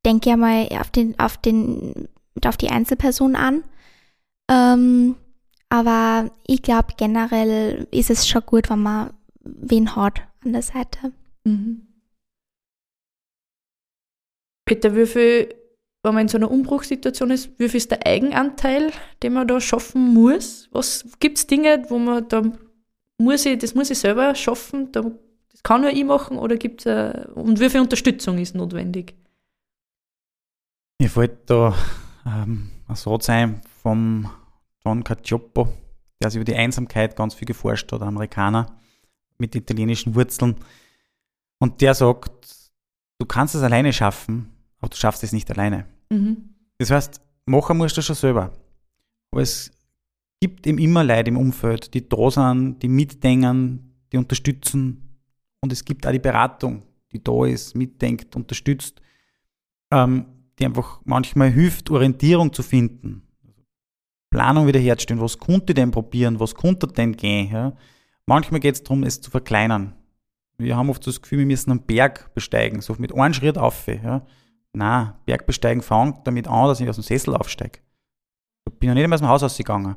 denke 0.05 0.31
ich 0.31 0.35
mal, 0.35 0.67
auf, 0.79 0.89
den, 0.89 1.17
auf, 1.19 1.37
den, 1.37 2.09
auf 2.43 2.57
die 2.57 2.69
Einzelperson 2.69 3.35
an. 3.35 3.63
Ähm, 4.49 5.15
aber 5.69 6.31
ich 6.47 6.63
glaube, 6.63 6.95
generell 6.97 7.87
ist 7.91 8.09
es 8.09 8.27
schon 8.27 8.41
gut, 8.47 8.71
wenn 8.71 8.81
man 8.81 9.11
wen 9.43 9.95
hat 9.95 10.21
an 10.43 10.53
der 10.53 10.63
Seite. 10.63 11.13
Mhm. 11.43 11.88
Peter, 14.69 14.95
wie 14.95 15.07
viel, 15.07 15.49
wenn 16.03 16.13
man 16.13 16.21
in 16.21 16.27
so 16.27 16.37
einer 16.37 16.51
Umbruchssituation 16.51 17.31
ist, 17.31 17.49
wie 17.57 17.67
viel 17.67 17.79
ist 17.79 17.89
der 17.89 18.05
Eigenanteil, 18.05 18.91
den 19.23 19.33
man 19.33 19.47
da 19.47 19.59
schaffen 19.59 20.13
muss? 20.13 20.69
Was 20.71 21.05
gibt 21.19 21.39
es 21.39 21.47
Dinge, 21.47 21.85
wo 21.89 21.97
man 21.97 22.27
da 22.29 22.43
muss 23.17 23.47
ich, 23.47 23.57
das 23.57 23.73
muss 23.73 23.89
ich 23.89 23.97
selber 23.97 24.35
schaffen, 24.35 24.91
da, 24.91 25.01
das 25.51 25.63
kann 25.63 25.81
nur 25.81 25.89
ich 25.89 26.05
machen 26.05 26.37
oder 26.37 26.55
gibt 26.55 26.85
es 26.85 27.25
und 27.33 27.59
wie 27.59 27.69
viel 27.69 27.81
Unterstützung 27.81 28.37
ist 28.37 28.55
notwendig? 28.55 29.15
Mir 30.99 31.09
fällt 31.09 31.49
da 31.49 31.73
ähm, 32.27 32.69
ein 32.87 32.95
Satz 32.95 33.27
ein 33.29 33.61
vom 33.81 34.29
John 34.85 35.03
Cacioppo, 35.03 35.67
der 36.21 36.29
sich 36.29 36.37
über 36.37 36.45
die 36.45 36.55
Einsamkeit 36.55 37.15
ganz 37.15 37.33
viel 37.33 37.47
geforscht 37.47 37.91
hat, 37.91 38.03
Amerikaner 38.03 38.77
mit 39.39 39.55
italienischen 39.55 40.13
Wurzeln. 40.13 40.57
Und 41.57 41.81
der 41.81 41.95
sagt, 41.95 42.71
du 43.17 43.25
kannst 43.25 43.55
es 43.55 43.63
alleine 43.63 43.91
schaffen, 43.91 44.58
aber 44.79 44.89
du 44.89 44.97
schaffst 44.97 45.23
es 45.23 45.31
nicht 45.31 45.49
alleine. 45.51 45.85
Mhm. 46.09 46.55
Das 46.77 46.91
heißt, 46.91 47.21
machen 47.45 47.77
musst 47.77 47.97
du 47.97 48.01
schon 48.01 48.15
selber. 48.15 48.53
Aber 49.31 49.41
es 49.41 49.71
gibt 50.41 50.65
eben 50.67 50.77
immer 50.77 51.03
Leute 51.03 51.29
im 51.29 51.37
Umfeld, 51.37 51.93
die 51.93 52.07
da 52.07 52.31
sind, 52.31 52.81
die 52.81 52.87
mitdenken, 52.87 53.93
die 54.11 54.17
unterstützen. 54.17 55.19
Und 55.61 55.73
es 55.73 55.83
gibt 55.83 56.07
auch 56.07 56.11
die 56.11 56.19
Beratung, 56.19 56.83
die 57.11 57.23
da 57.23 57.45
ist, 57.45 57.75
mitdenkt, 57.75 58.35
unterstützt, 58.35 59.01
ähm, 59.91 60.25
die 60.57 60.65
einfach 60.65 61.01
manchmal 61.03 61.51
hilft, 61.51 61.89
Orientierung 61.89 62.53
zu 62.53 62.63
finden. 62.63 63.23
Planung 64.29 64.67
wiederherzustellen, 64.67 65.21
was 65.21 65.37
konnte 65.37 65.73
denn 65.73 65.91
probieren, 65.91 66.39
was 66.39 66.53
konnte 66.53 66.87
denn 66.87 67.17
gehen. 67.17 67.51
Ja? 67.51 67.73
Manchmal 68.25 68.59
geht 68.59 68.75
es 68.75 68.83
darum, 68.83 69.03
es 69.03 69.19
zu 69.19 69.31
verkleinern. 69.31 69.95
Wir 70.57 70.75
haben 70.77 70.89
oft 70.89 71.05
das 71.07 71.21
Gefühl, 71.21 71.39
wir 71.39 71.45
müssen 71.45 71.71
einen 71.71 71.81
Berg 71.81 72.33
besteigen, 72.33 72.81
so 72.81 72.95
mit 72.99 73.13
einem 73.15 73.33
Schritt 73.33 73.57
auf. 73.57 73.87
Ja? 73.87 74.25
Nein, 74.73 75.13
Bergbesteigen 75.25 75.81
fängt 75.81 76.25
damit 76.25 76.47
an, 76.47 76.67
dass 76.67 76.79
ich 76.79 76.89
aus 76.89 76.95
dem 76.95 77.03
Sessel 77.03 77.35
aufsteige. 77.35 77.79
Ich 78.67 78.79
bin 78.79 78.89
ja 78.89 78.93
nicht 78.93 79.03
einmal 79.03 79.15
aus 79.15 79.21
dem 79.21 79.29
Haus 79.29 79.43
ausgegangen. 79.43 79.95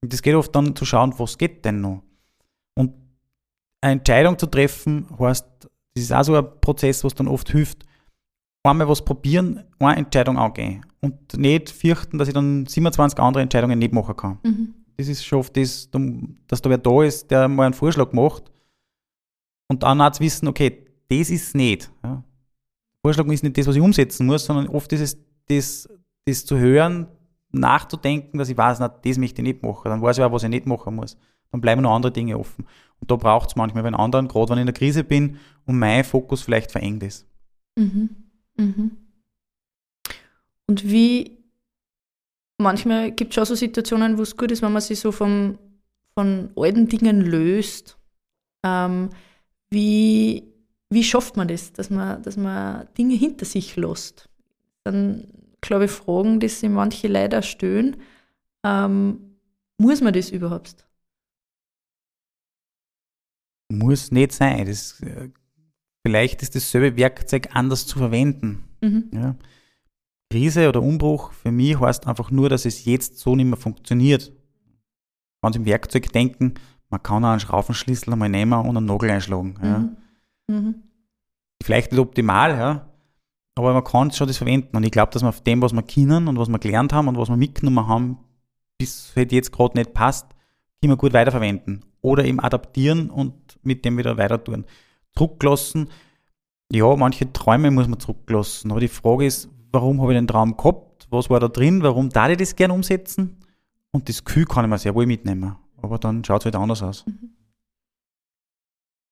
Und 0.00 0.12
das 0.12 0.22
geht 0.22 0.34
oft 0.34 0.54
dann 0.54 0.74
zu 0.76 0.84
schauen, 0.84 1.14
was 1.18 1.38
geht 1.38 1.64
denn 1.64 1.80
noch. 1.80 2.02
Und 2.74 2.94
eine 3.80 3.94
Entscheidung 3.94 4.38
zu 4.38 4.46
treffen, 4.46 5.06
heißt, 5.18 5.46
das 5.94 6.04
ist 6.04 6.12
auch 6.12 6.22
so 6.22 6.36
ein 6.36 6.60
Prozess, 6.60 7.04
was 7.04 7.14
dann 7.14 7.28
oft 7.28 7.50
hilft, 7.50 7.84
einmal 8.62 8.88
was 8.88 9.04
probieren, 9.04 9.64
eine 9.78 9.96
Entscheidung 9.96 10.38
angehen 10.38 10.86
und 11.00 11.36
nicht 11.36 11.70
fürchten, 11.70 12.18
dass 12.18 12.28
ich 12.28 12.34
dann 12.34 12.66
27 12.66 13.18
andere 13.18 13.42
Entscheidungen 13.42 13.78
nicht 13.78 13.92
machen 13.92 14.16
kann. 14.16 14.38
Mhm. 14.44 14.74
Das 14.96 15.08
ist 15.08 15.24
schon 15.24 15.40
oft 15.40 15.56
das, 15.56 15.90
dass 16.46 16.62
da 16.62 16.70
wer 16.70 16.78
da 16.78 17.02
ist, 17.02 17.30
der 17.30 17.48
mal 17.48 17.64
einen 17.64 17.74
Vorschlag 17.74 18.12
macht 18.12 18.50
und 19.68 19.82
dann 19.82 20.00
auch 20.00 20.12
zu 20.12 20.22
wissen, 20.22 20.48
okay, 20.48 20.86
das 21.08 21.30
ist 21.30 21.48
es 21.48 21.54
nicht. 21.54 21.90
Ja. 22.04 22.22
Vorschlag 23.04 23.26
ist 23.26 23.42
nicht 23.42 23.58
das, 23.58 23.66
was 23.66 23.76
ich 23.76 23.82
umsetzen 23.82 24.26
muss, 24.26 24.44
sondern 24.44 24.68
oft 24.68 24.92
ist 24.92 25.00
es 25.00 25.18
das, 25.48 25.88
das 26.24 26.46
zu 26.46 26.58
hören, 26.58 27.08
nachzudenken, 27.50 28.38
dass 28.38 28.48
ich 28.48 28.56
weiß, 28.56 28.78
na, 28.78 28.88
das 28.88 29.18
möchte 29.18 29.42
ich 29.42 29.46
nicht 29.46 29.62
machen. 29.62 29.90
Dann 29.90 30.00
weiß 30.00 30.18
ich 30.18 30.24
auch, 30.24 30.32
was 30.32 30.44
ich 30.44 30.48
nicht 30.48 30.66
machen 30.66 30.94
muss. 30.94 31.16
Dann 31.50 31.60
bleiben 31.60 31.82
noch 31.82 31.94
andere 31.94 32.12
Dinge 32.12 32.38
offen. 32.38 32.66
Und 33.00 33.10
da 33.10 33.16
braucht 33.16 33.50
es 33.50 33.56
manchmal 33.56 33.82
bei 33.82 33.92
anderen, 33.92 34.28
gerade 34.28 34.50
wenn 34.50 34.58
ich 34.58 34.62
in 34.62 34.66
der 34.66 34.74
Krise 34.74 35.04
bin 35.04 35.38
und 35.66 35.78
mein 35.78 36.04
Fokus 36.04 36.42
vielleicht 36.42 36.70
verengt 36.70 37.02
ist. 37.02 37.26
Mhm. 37.76 38.10
Mhm. 38.56 38.96
Und 40.66 40.88
wie 40.88 41.38
manchmal 42.58 43.10
gibt 43.10 43.32
es 43.32 43.38
auch 43.38 43.46
so 43.46 43.54
Situationen, 43.54 44.16
wo 44.16 44.22
es 44.22 44.36
gut 44.36 44.50
ist, 44.50 44.62
wenn 44.62 44.72
man 44.72 44.80
sich 44.80 45.00
so 45.00 45.12
vom, 45.12 45.58
von 46.14 46.50
alten 46.56 46.88
Dingen 46.88 47.20
löst. 47.20 47.98
Ähm, 48.64 49.10
wie, 49.70 50.51
wie 50.92 51.04
schafft 51.04 51.36
man 51.36 51.48
das, 51.48 51.72
dass 51.72 51.90
man, 51.90 52.22
dass 52.22 52.36
man 52.36 52.86
Dinge 52.96 53.14
hinter 53.14 53.44
sich 53.44 53.76
lässt? 53.76 54.28
Dann, 54.84 55.26
glaube 55.60 55.86
ich, 55.86 55.90
Fragen, 55.90 56.40
die 56.40 56.48
sich 56.48 56.68
manche 56.68 57.08
leider 57.08 57.42
stellen. 57.42 57.96
Ähm, 58.64 59.36
muss 59.78 60.00
man 60.00 60.12
das 60.12 60.30
überhaupt? 60.30 60.86
Muss 63.72 64.10
nicht 64.10 64.32
sein. 64.32 64.66
Das, 64.66 65.00
äh, 65.00 65.30
vielleicht 66.06 66.42
ist 66.42 66.54
dasselbe 66.54 66.96
Werkzeug 66.96 67.48
anders 67.52 67.86
zu 67.86 67.98
verwenden. 67.98 68.64
Mhm. 68.80 69.10
Ja. 69.12 69.36
Krise 70.30 70.68
oder 70.68 70.82
Umbruch 70.82 71.32
für 71.32 71.52
mich 71.52 71.78
heißt 71.78 72.06
einfach 72.06 72.30
nur, 72.30 72.48
dass 72.48 72.64
es 72.64 72.84
jetzt 72.84 73.18
so 73.18 73.36
nicht 73.36 73.46
mehr 73.46 73.56
funktioniert. 73.56 74.32
Ganz 75.42 75.56
im 75.56 75.64
Werkzeug 75.64 76.12
denken, 76.12 76.54
man 76.88 77.02
kann 77.02 77.24
auch 77.24 77.30
einen 77.30 77.40
Schraufenschlüssel 77.40 78.12
einmal 78.12 78.28
nehmen 78.28 78.52
und 78.52 78.76
einen 78.76 78.86
Nagel 78.86 79.10
einschlagen. 79.10 79.58
Ja. 79.62 79.78
Mhm. 79.78 79.96
Mhm. 80.48 80.82
Vielleicht 81.62 81.92
nicht 81.92 82.00
optimal, 82.00 82.50
ja, 82.56 82.88
aber 83.54 83.72
man 83.74 83.84
kann 83.84 84.10
schon 84.10 84.26
das 84.26 84.38
verwenden. 84.38 84.76
Und 84.76 84.84
ich 84.84 84.90
glaube, 84.90 85.12
dass 85.12 85.22
wir 85.22 85.28
auf 85.28 85.42
dem, 85.42 85.62
was 85.62 85.72
wir 85.72 85.82
können 85.82 86.28
und 86.28 86.38
was 86.38 86.48
wir 86.48 86.58
gelernt 86.58 86.92
haben 86.92 87.08
und 87.08 87.18
was 87.18 87.28
wir 87.28 87.36
mitgenommen 87.36 87.86
haben, 87.86 88.18
bis 88.78 89.12
halt 89.14 89.32
jetzt 89.32 89.52
gerade 89.52 89.78
nicht 89.78 89.94
passt, 89.94 90.28
wir 90.80 90.96
gut 90.96 91.12
weiterverwenden. 91.12 91.84
Oder 92.00 92.24
eben 92.24 92.40
adaptieren 92.40 93.10
und 93.10 93.34
mit 93.62 93.84
dem 93.84 93.96
wieder 93.96 94.18
weiter 94.18 94.42
tun. 94.42 94.64
Zurücklassen, 95.14 95.88
ja, 96.72 96.96
manche 96.96 97.32
Träume 97.32 97.70
muss 97.70 97.86
man 97.86 98.00
zurücklassen. 98.00 98.70
Aber 98.70 98.80
die 98.80 98.88
Frage 98.88 99.26
ist, 99.26 99.48
warum 99.70 100.00
habe 100.00 100.12
ich 100.12 100.18
den 100.18 100.26
Traum 100.26 100.56
gehabt? 100.56 101.06
Was 101.10 101.30
war 101.30 101.38
da 101.38 101.48
drin? 101.48 101.82
Warum 101.82 102.08
darf 102.08 102.30
ich 102.30 102.38
das 102.38 102.56
gerne 102.56 102.74
umsetzen? 102.74 103.36
Und 103.92 104.08
das 104.08 104.24
Gefühl 104.24 104.46
kann 104.46 104.64
ich 104.64 104.70
mir 104.70 104.78
sehr 104.78 104.94
wohl 104.94 105.06
mitnehmen. 105.06 105.54
Aber 105.80 105.98
dann 105.98 106.24
schaut 106.24 106.40
es 106.40 106.44
halt 106.46 106.56
anders 106.56 106.82
aus. 106.82 107.06
Mhm. 107.06 107.30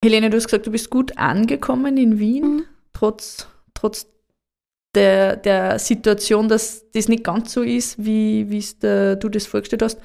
Helene, 0.03 0.31
du 0.31 0.37
hast 0.37 0.47
gesagt, 0.47 0.67
du 0.67 0.71
bist 0.71 0.91
gut 0.91 1.19
angekommen 1.19 1.97
in 1.97 2.19
Wien, 2.19 2.57
mhm. 2.57 2.63
trotz, 2.93 3.49
trotz 3.75 4.07
der, 4.95 5.37
der 5.37 5.79
Situation, 5.79 6.49
dass 6.49 6.91
das 6.93 7.09
nicht 7.09 7.25
ganz 7.25 7.53
so 7.53 7.63
ist, 7.63 8.03
wie 8.03 8.45
du 8.81 9.29
das 9.29 9.47
vorgestellt 9.47 9.83
hast. 9.83 10.01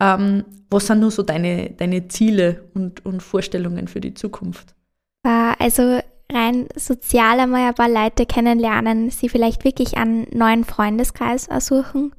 Ähm, 0.00 0.44
was 0.68 0.88
sind 0.88 1.00
nur 1.00 1.10
so 1.10 1.22
deine, 1.22 1.70
deine 1.70 2.08
Ziele 2.08 2.64
und, 2.74 3.06
und 3.06 3.22
Vorstellungen 3.22 3.88
für 3.88 4.00
die 4.00 4.14
Zukunft? 4.14 4.74
Äh, 5.22 5.54
also 5.58 6.00
rein 6.30 6.68
sozial 6.74 7.40
einmal 7.40 7.68
ein 7.68 7.74
paar 7.74 7.88
Leute 7.88 8.26
kennenlernen, 8.26 9.10
sie 9.10 9.28
vielleicht 9.28 9.64
wirklich 9.64 9.96
einen 9.96 10.26
neuen 10.32 10.64
Freundeskreis 10.64 11.46
ersuchen, 11.46 12.14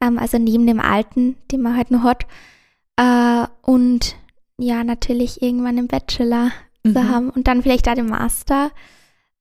ähm, 0.00 0.18
also 0.18 0.38
neben 0.38 0.66
dem 0.66 0.80
alten, 0.80 1.36
den 1.52 1.62
man 1.62 1.76
halt 1.76 1.90
noch 1.90 2.02
hat. 2.02 2.26
Äh, 2.96 3.46
und 3.62 4.16
ja, 4.58 4.82
natürlich 4.82 5.40
irgendwann 5.40 5.78
einen 5.78 5.88
Bachelor 5.88 6.50
mhm. 6.82 6.94
zu 6.94 7.08
haben 7.08 7.30
und 7.30 7.46
dann 7.46 7.62
vielleicht 7.62 7.88
auch 7.88 7.94
den 7.94 8.06
Master. 8.06 8.70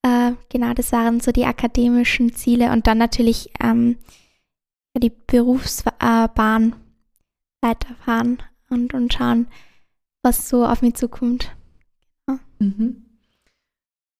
Äh, 0.01 0.33
genau, 0.49 0.73
das 0.73 0.91
waren 0.91 1.19
so 1.19 1.31
die 1.31 1.45
akademischen 1.45 2.33
Ziele 2.33 2.71
und 2.71 2.87
dann 2.87 2.97
natürlich 2.97 3.51
ähm, 3.61 3.97
die 4.97 5.11
Berufsbahn 5.27 6.75
weiterfahren 7.61 8.41
und, 8.69 8.93
und 8.93 9.13
schauen, 9.13 9.47
was 10.23 10.49
so 10.49 10.65
auf 10.65 10.81
mich 10.81 10.95
zukommt. 10.95 11.55
Ja. 12.27 12.39
Mhm. 12.59 13.05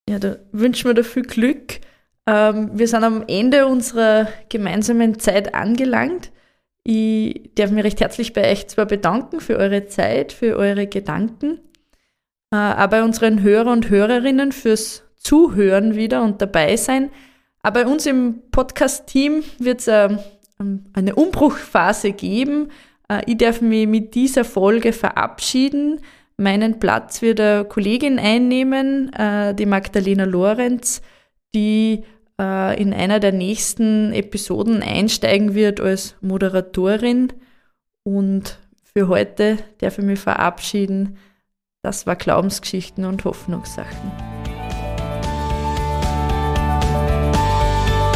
Ja, 0.09 0.19
da 0.19 0.37
wünschen 0.51 0.95
wir 0.95 1.03
viel 1.03 1.23
Glück. 1.23 1.81
Ähm, 2.25 2.71
wir 2.73 2.87
sind 2.87 3.03
am 3.03 3.23
Ende 3.27 3.67
unserer 3.67 4.27
gemeinsamen 4.49 5.19
Zeit 5.19 5.53
angelangt. 5.53 6.31
Ich 6.83 7.51
darf 7.55 7.71
mich 7.71 7.83
recht 7.83 7.99
herzlich 8.01 8.33
bei 8.33 8.51
euch 8.51 8.67
zwar 8.67 8.85
bedanken 8.85 9.39
für 9.39 9.57
eure 9.57 9.85
Zeit, 9.85 10.33
für 10.33 10.57
eure 10.57 10.87
Gedanken, 10.87 11.59
äh, 12.51 12.55
aber 12.55 12.97
bei 12.97 13.03
unseren 13.03 13.41
Hörer 13.41 13.71
und 13.71 13.89
Hörerinnen 13.89 14.51
fürs 14.51 15.03
Zuhören 15.17 15.95
wieder 15.95 16.23
und 16.23 16.41
dabei 16.41 16.75
sein. 16.77 17.09
Aber 17.61 17.83
bei 17.83 17.89
uns 17.89 18.05
im 18.05 18.41
Podcast-Team 18.51 19.43
wird 19.59 19.81
es 19.81 19.87
äh, 19.87 20.09
eine 20.93 21.15
Umbruchphase 21.15 22.13
geben. 22.13 22.69
Äh, 23.09 23.21
ich 23.25 23.37
darf 23.37 23.61
mich 23.61 23.87
mit 23.87 24.15
dieser 24.15 24.45
Folge 24.45 24.93
verabschieden 24.93 25.99
Meinen 26.39 26.79
Platz 26.79 27.21
wird 27.21 27.41
eine 27.41 27.65
Kollegin 27.65 28.17
einnehmen, 28.17 29.11
äh, 29.11 29.53
die 29.53 29.65
Magdalena 29.65 30.23
Lorenz, 30.23 31.01
die 31.53 32.05
äh, 32.39 32.81
in 32.81 32.93
einer 32.93 33.19
der 33.19 33.33
nächsten 33.33 34.13
Episoden 34.13 34.81
einsteigen 34.81 35.53
wird 35.53 35.81
als 35.81 36.15
Moderatorin. 36.21 37.33
Und 38.03 38.57
für 38.93 39.09
heute 39.09 39.57
darf 39.79 39.97
ich 39.97 40.05
mich 40.05 40.19
verabschieden. 40.19 41.17
Das 41.81 42.05
war 42.05 42.17
Glaubensgeschichten 42.17 43.05
und 43.05 43.23
Hoffnungssachen. 43.23 44.11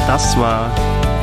Das 0.06 0.38
war 0.38 0.70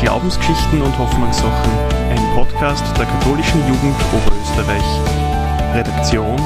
Glaubensgeschichten 0.01 0.81
und 0.81 0.99
Hoffnungssachen, 0.99 1.71
ein 2.09 2.35
Podcast 2.35 2.83
der 2.97 3.05
katholischen 3.05 3.61
Jugend 3.69 3.95
Oberösterreich. 4.15 5.75
Redaktion 5.75 6.39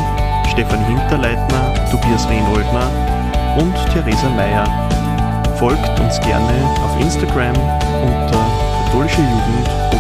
Stefan 0.51 0.85
Hinterleitner, 0.85 1.75
Tobias 1.93 2.29
Rehnoldner 2.29 2.91
und 3.61 3.73
Theresa 3.93 4.29
Meyer. 4.31 4.67
Folgt 5.61 6.01
uns 6.01 6.21
gerne 6.23 6.75
auf 6.85 7.01
Instagram 7.01 7.55
unter 8.03 8.47
katholische 8.85 9.21
Jugend. 9.21 9.94